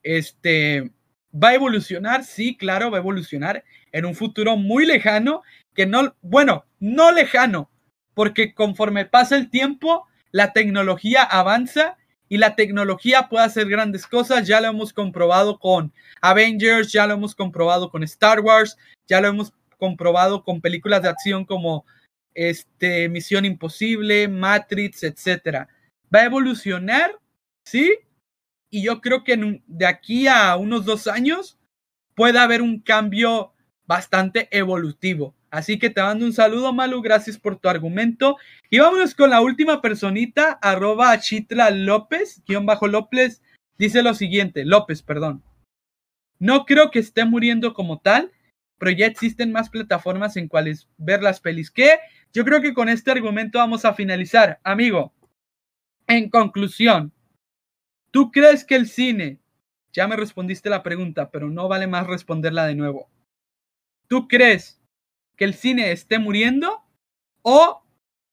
[0.04, 0.91] este,
[1.36, 6.16] va a evolucionar, sí, claro, va a evolucionar en un futuro muy lejano, que no,
[6.22, 7.70] bueno, no lejano,
[8.14, 11.98] porque conforme pasa el tiempo, la tecnología avanza
[12.30, 17.14] y la tecnología puede hacer grandes cosas, ya lo hemos comprobado con Avengers, ya lo
[17.14, 18.78] hemos comprobado con Star Wars,
[19.08, 21.86] ya lo hemos comprobado con películas de acción como
[22.34, 25.68] este Misión Imposible, Matrix, etcétera.
[26.14, 27.20] Va a evolucionar
[27.66, 27.98] ¿sí?
[28.76, 31.57] Y yo creo que de aquí a unos dos años
[32.13, 33.53] puede haber un cambio
[33.88, 35.34] bastante evolutivo.
[35.49, 38.36] Así que te mando un saludo, Malu, gracias por tu argumento.
[38.69, 43.41] Y vámonos con la última personita, arroba Chitla López, guion bajo López,
[43.78, 45.41] dice lo siguiente, López, perdón.
[46.38, 48.34] No creo que esté muriendo como tal,
[48.78, 51.71] pero ya existen más plataformas en cuales ver las pelis.
[51.71, 51.97] Que
[52.34, 55.13] yo creo que con este argumento vamos a finalizar, amigo.
[56.07, 57.13] En conclusión,
[58.16, 59.41] ¿Tú crees que el cine,
[59.91, 63.09] ya me respondiste la pregunta, pero no vale más responderla de nuevo.
[64.07, 64.80] ¿Tú crees
[65.36, 66.82] que el cine esté muriendo
[67.41, 67.84] o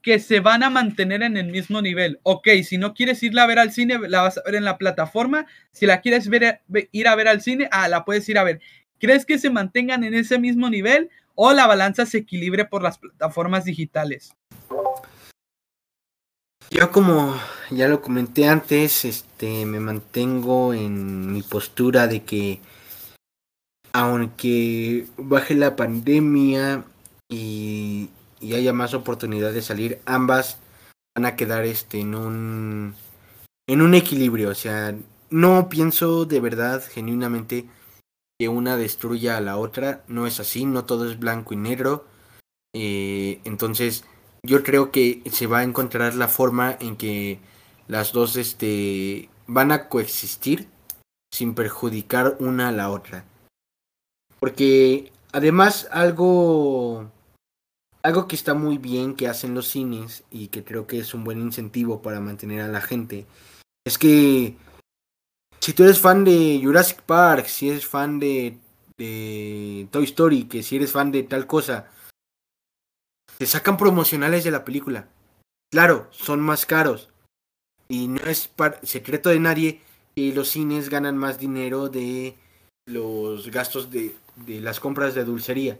[0.00, 2.20] que se van a mantener en el mismo nivel?
[2.22, 4.78] Ok, si no quieres irla a ver al cine, la vas a ver en la
[4.78, 5.46] plataforma.
[5.72, 6.60] Si la quieres ver,
[6.92, 8.60] ir a ver al cine, ah, la puedes ir a ver.
[9.00, 12.98] ¿Crees que se mantengan en ese mismo nivel o la balanza se equilibre por las
[12.98, 14.32] plataformas digitales?
[16.70, 17.36] Yo como
[17.74, 22.60] ya lo comenté antes, este me mantengo en mi postura de que
[23.92, 26.84] aunque baje la pandemia
[27.28, 28.10] y,
[28.40, 30.58] y haya más oportunidad de salir, ambas
[31.14, 32.94] van a quedar este en un
[33.68, 34.94] en un equilibrio, o sea,
[35.30, 37.66] no pienso de verdad genuinamente
[38.38, 42.04] que una destruya a la otra, no es así, no todo es blanco y negro.
[42.74, 44.04] Eh, entonces,
[44.42, 47.38] yo creo que se va a encontrar la forma en que
[47.88, 50.68] las dos este, van a coexistir
[51.32, 53.24] sin perjudicar una a la otra.
[54.38, 57.10] Porque además algo
[58.02, 61.22] algo que está muy bien que hacen los cines y que creo que es un
[61.22, 63.26] buen incentivo para mantener a la gente
[63.84, 64.56] es que
[65.60, 68.58] si tú eres fan de Jurassic Park, si eres fan de,
[68.98, 71.88] de Toy Story, que si eres fan de tal cosa,
[73.38, 75.08] te sacan promocionales de la película.
[75.70, 77.11] Claro, son más caros.
[77.92, 78.48] Y no es
[78.84, 79.82] secreto de nadie
[80.16, 82.34] que los cines ganan más dinero de
[82.86, 84.14] los gastos de,
[84.46, 85.78] las compras de dulcería.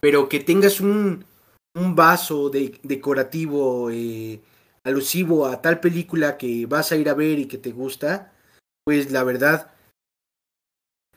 [0.00, 1.26] Pero que tengas un,
[1.74, 4.40] vaso de, decorativo eh,
[4.84, 8.32] alusivo a tal película que vas a ir a ver y que te gusta,
[8.84, 9.74] pues la verdad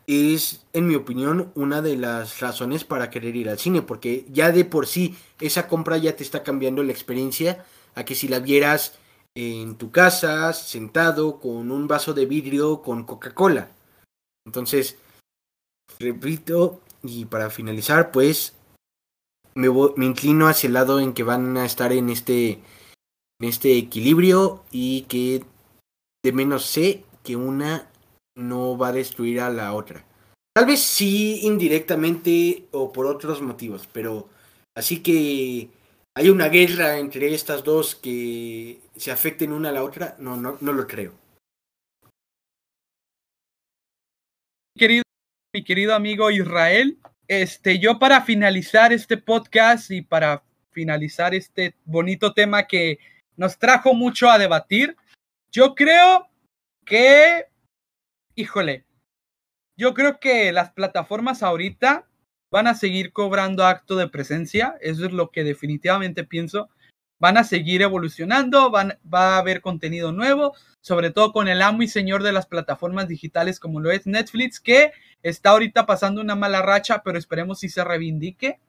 [0.08, 4.52] es, en mi opinión, una de las razones para querer ir al cine, porque ya
[4.52, 8.40] de por sí esa compra ya te está cambiando la experiencia a que si la
[8.40, 9.00] vieras
[9.36, 13.70] en tu casa, sentado, con un vaso de vidrio, con Coca-Cola.
[14.46, 14.98] Entonces,
[16.00, 18.56] repito, y para finalizar, pues
[19.54, 22.52] me, me, inclino hacia el lado en que van a estar en este,
[23.40, 25.44] en este equilibrio y que
[26.24, 27.90] de menos sé que una
[28.38, 30.06] no va a destruir a la otra.
[30.54, 34.30] Tal vez sí indirectamente o por otros motivos, pero
[34.76, 35.70] así que
[36.18, 40.58] hay una guerra entre estas dos que se afecten una a la otra, no, no,
[40.62, 41.14] no lo creo.
[44.78, 45.04] Querido,
[45.54, 46.98] mi querido amigo Israel,
[47.28, 52.98] este, yo para finalizar este podcast y para finalizar este bonito tema que
[53.36, 54.96] nos trajo mucho a debatir,
[55.52, 56.30] yo creo
[56.86, 57.46] que,
[58.36, 58.86] híjole,
[59.78, 62.08] yo creo que las plataformas ahorita
[62.56, 66.70] van a seguir cobrando acto de presencia, eso es lo que definitivamente pienso.
[67.20, 71.82] Van a seguir evolucionando, van, va a haber contenido nuevo, sobre todo con el amo
[71.82, 76.36] y señor de las plataformas digitales como lo es Netflix, que está ahorita pasando una
[76.36, 78.62] mala racha, pero esperemos si se reivindique.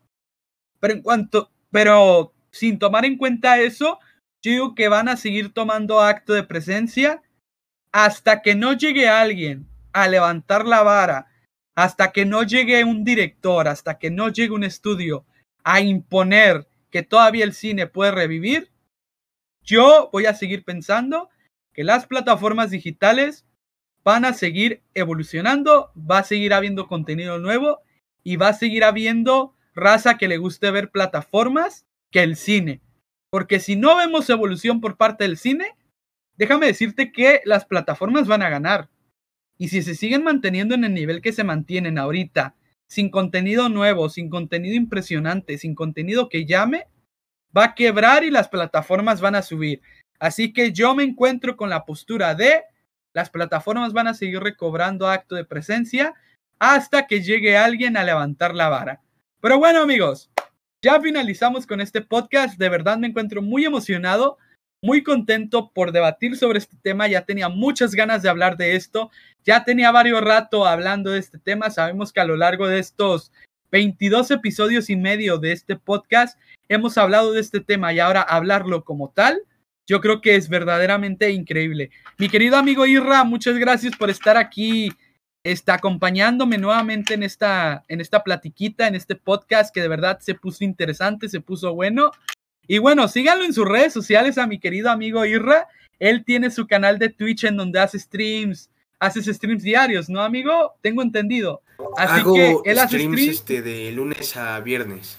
[0.80, 4.00] Pero en cuanto, pero sin tomar en cuenta eso,
[4.42, 7.22] yo digo que van a seguir tomando acto de presencia
[7.92, 11.28] hasta que no llegue alguien a levantar la vara
[11.76, 15.26] hasta que no llegue un director, hasta que no llegue un estudio
[15.62, 18.72] a imponer que todavía el cine puede revivir,
[19.62, 21.28] yo voy a seguir pensando
[21.74, 23.46] que las plataformas digitales
[24.02, 27.80] van a seguir evolucionando, va a seguir habiendo contenido nuevo
[28.24, 32.80] y va a seguir habiendo raza que le guste ver plataformas que el cine.
[33.28, 35.76] Porque si no vemos evolución por parte del cine,
[36.36, 38.88] déjame decirte que las plataformas van a ganar.
[39.58, 42.54] Y si se siguen manteniendo en el nivel que se mantienen ahorita,
[42.86, 46.86] sin contenido nuevo, sin contenido impresionante, sin contenido que llame,
[47.56, 49.80] va a quebrar y las plataformas van a subir.
[50.18, 52.62] Así que yo me encuentro con la postura de
[53.12, 56.14] las plataformas van a seguir recobrando acto de presencia
[56.58, 59.00] hasta que llegue alguien a levantar la vara.
[59.40, 60.30] Pero bueno amigos,
[60.82, 62.58] ya finalizamos con este podcast.
[62.58, 64.36] De verdad me encuentro muy emocionado
[64.82, 67.08] muy contento por debatir sobre este tema.
[67.08, 69.10] Ya tenía muchas ganas de hablar de esto.
[69.46, 71.70] Ya tenía varios rato hablando de este tema.
[71.70, 73.30] Sabemos que a lo largo de estos
[73.70, 76.36] 22 episodios y medio de este podcast
[76.68, 79.40] hemos hablado de este tema y ahora hablarlo como tal,
[79.86, 81.90] yo creo que es verdaderamente increíble.
[82.18, 84.90] Mi querido amigo Irra, muchas gracias por estar aquí
[85.44, 90.34] está acompañándome nuevamente en esta, en esta platiquita, en este podcast que de verdad se
[90.34, 92.10] puso interesante, se puso bueno.
[92.66, 95.68] Y bueno, síganlo en sus redes sociales a mi querido amigo Irra.
[96.00, 98.70] Él tiene su canal de Twitch en donde hace streams.
[98.98, 100.74] Haces streams diarios, ¿no, amigo?
[100.80, 101.62] Tengo entendido.
[101.96, 105.18] Así que él hace streams este, de lunes a viernes.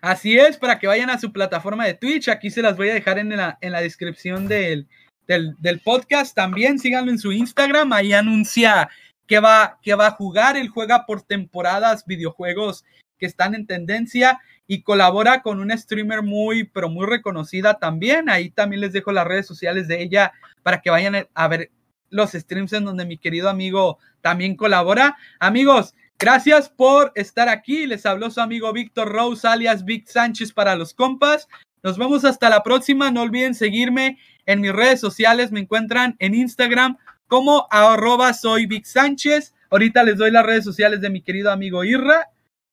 [0.00, 2.28] Así es, para que vayan a su plataforma de Twitch.
[2.28, 4.88] Aquí se las voy a dejar en la, en la descripción del,
[5.28, 6.34] del, del, podcast.
[6.34, 7.92] También síganlo en su Instagram.
[7.92, 8.88] Ahí anuncia
[9.28, 10.56] que va, que va a jugar.
[10.56, 12.84] Él juega por temporadas videojuegos
[13.18, 18.28] que están en tendencia y colabora con una streamer muy, pero muy reconocida también.
[18.28, 20.32] Ahí también les dejo las redes sociales de ella
[20.62, 21.70] para que vayan a ver
[22.10, 25.16] los streams en donde mi querido amigo también colabora.
[25.40, 27.86] Amigos, gracias por estar aquí.
[27.86, 31.48] Les habló su amigo Víctor Rose, alias Vic Sánchez para los compas.
[31.82, 33.10] Nos vemos hasta la próxima.
[33.10, 35.50] No olviden seguirme en mis redes sociales.
[35.50, 36.96] Me encuentran en Instagram
[37.26, 39.54] como arroba soy Vic Sánchez.
[39.70, 42.28] Ahorita les doy las redes sociales de mi querido amigo Irra.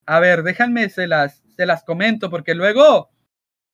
[0.06, 3.10] A ver, déjenme, se las, te las comento, porque luego,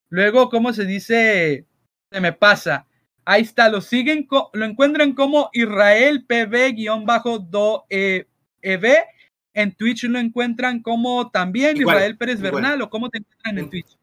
[0.09, 1.67] luego, ¿cómo se dice?
[2.11, 2.88] Se me pasa.
[3.25, 8.86] Ahí está, lo siguen, lo encuentran como Israel PB-do EB
[9.53, 13.99] En Twitch lo encuentran como también Israel Pérez Bernal o cómo te encuentran en, Twitch.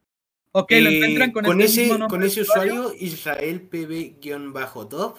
[0.53, 5.15] Ok, lo encuentran con, con ese, con ese usuario, Israel PB-Dov.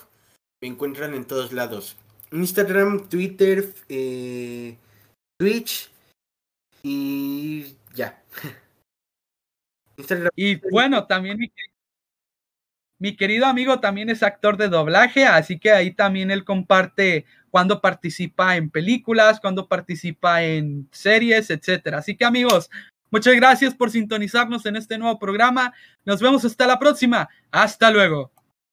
[0.62, 1.98] Me encuentran en todos lados.
[2.32, 4.78] Instagram, Twitter, eh,
[5.38, 5.90] Twitch
[6.82, 8.23] y ya.
[10.34, 11.52] y bueno, también mi,
[12.98, 17.80] mi querido amigo también es actor de doblaje, así que ahí también él comparte cuando
[17.80, 21.98] participa en películas, cuando participa en series, etcétera.
[21.98, 22.70] Así que amigos,
[23.10, 25.72] muchas gracias por sintonizarnos en este nuevo programa.
[26.04, 27.28] Nos vemos hasta la próxima.
[27.50, 28.32] Hasta luego.